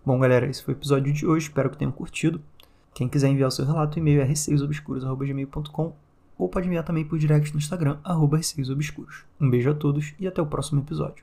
Bom, 0.05 0.19
galera, 0.21 0.47
esse 0.47 0.63
foi 0.63 0.75
o 0.75 0.77
episódio 0.77 1.13
de 1.13 1.27
hoje. 1.27 1.49
Espero 1.49 1.69
que 1.69 1.77
tenham 1.77 1.91
curtido. 1.91 2.41
Quem 2.97 3.09
quiser 3.09 3.29
enviar 3.29 3.49
o 3.49 3.53
seu 3.53 3.67
relato, 3.67 3.99
e-mail 3.99 4.23
é 4.23 4.25
receiosobscuros.gmail.com 4.25 5.93
ou 6.39 6.49
pode 6.49 6.67
enviar 6.67 6.83
também 6.83 7.05
por 7.05 7.19
direct 7.19 7.53
no 7.53 7.59
Instagram, 7.59 7.99
arroba 8.03 8.39
receiosobscuros. 8.39 9.25
Um 9.39 9.51
beijo 9.51 9.71
a 9.71 9.75
todos 9.75 10.15
e 10.19 10.27
até 10.27 10.41
o 10.41 10.47
próximo 10.47 10.81
episódio. 10.81 11.23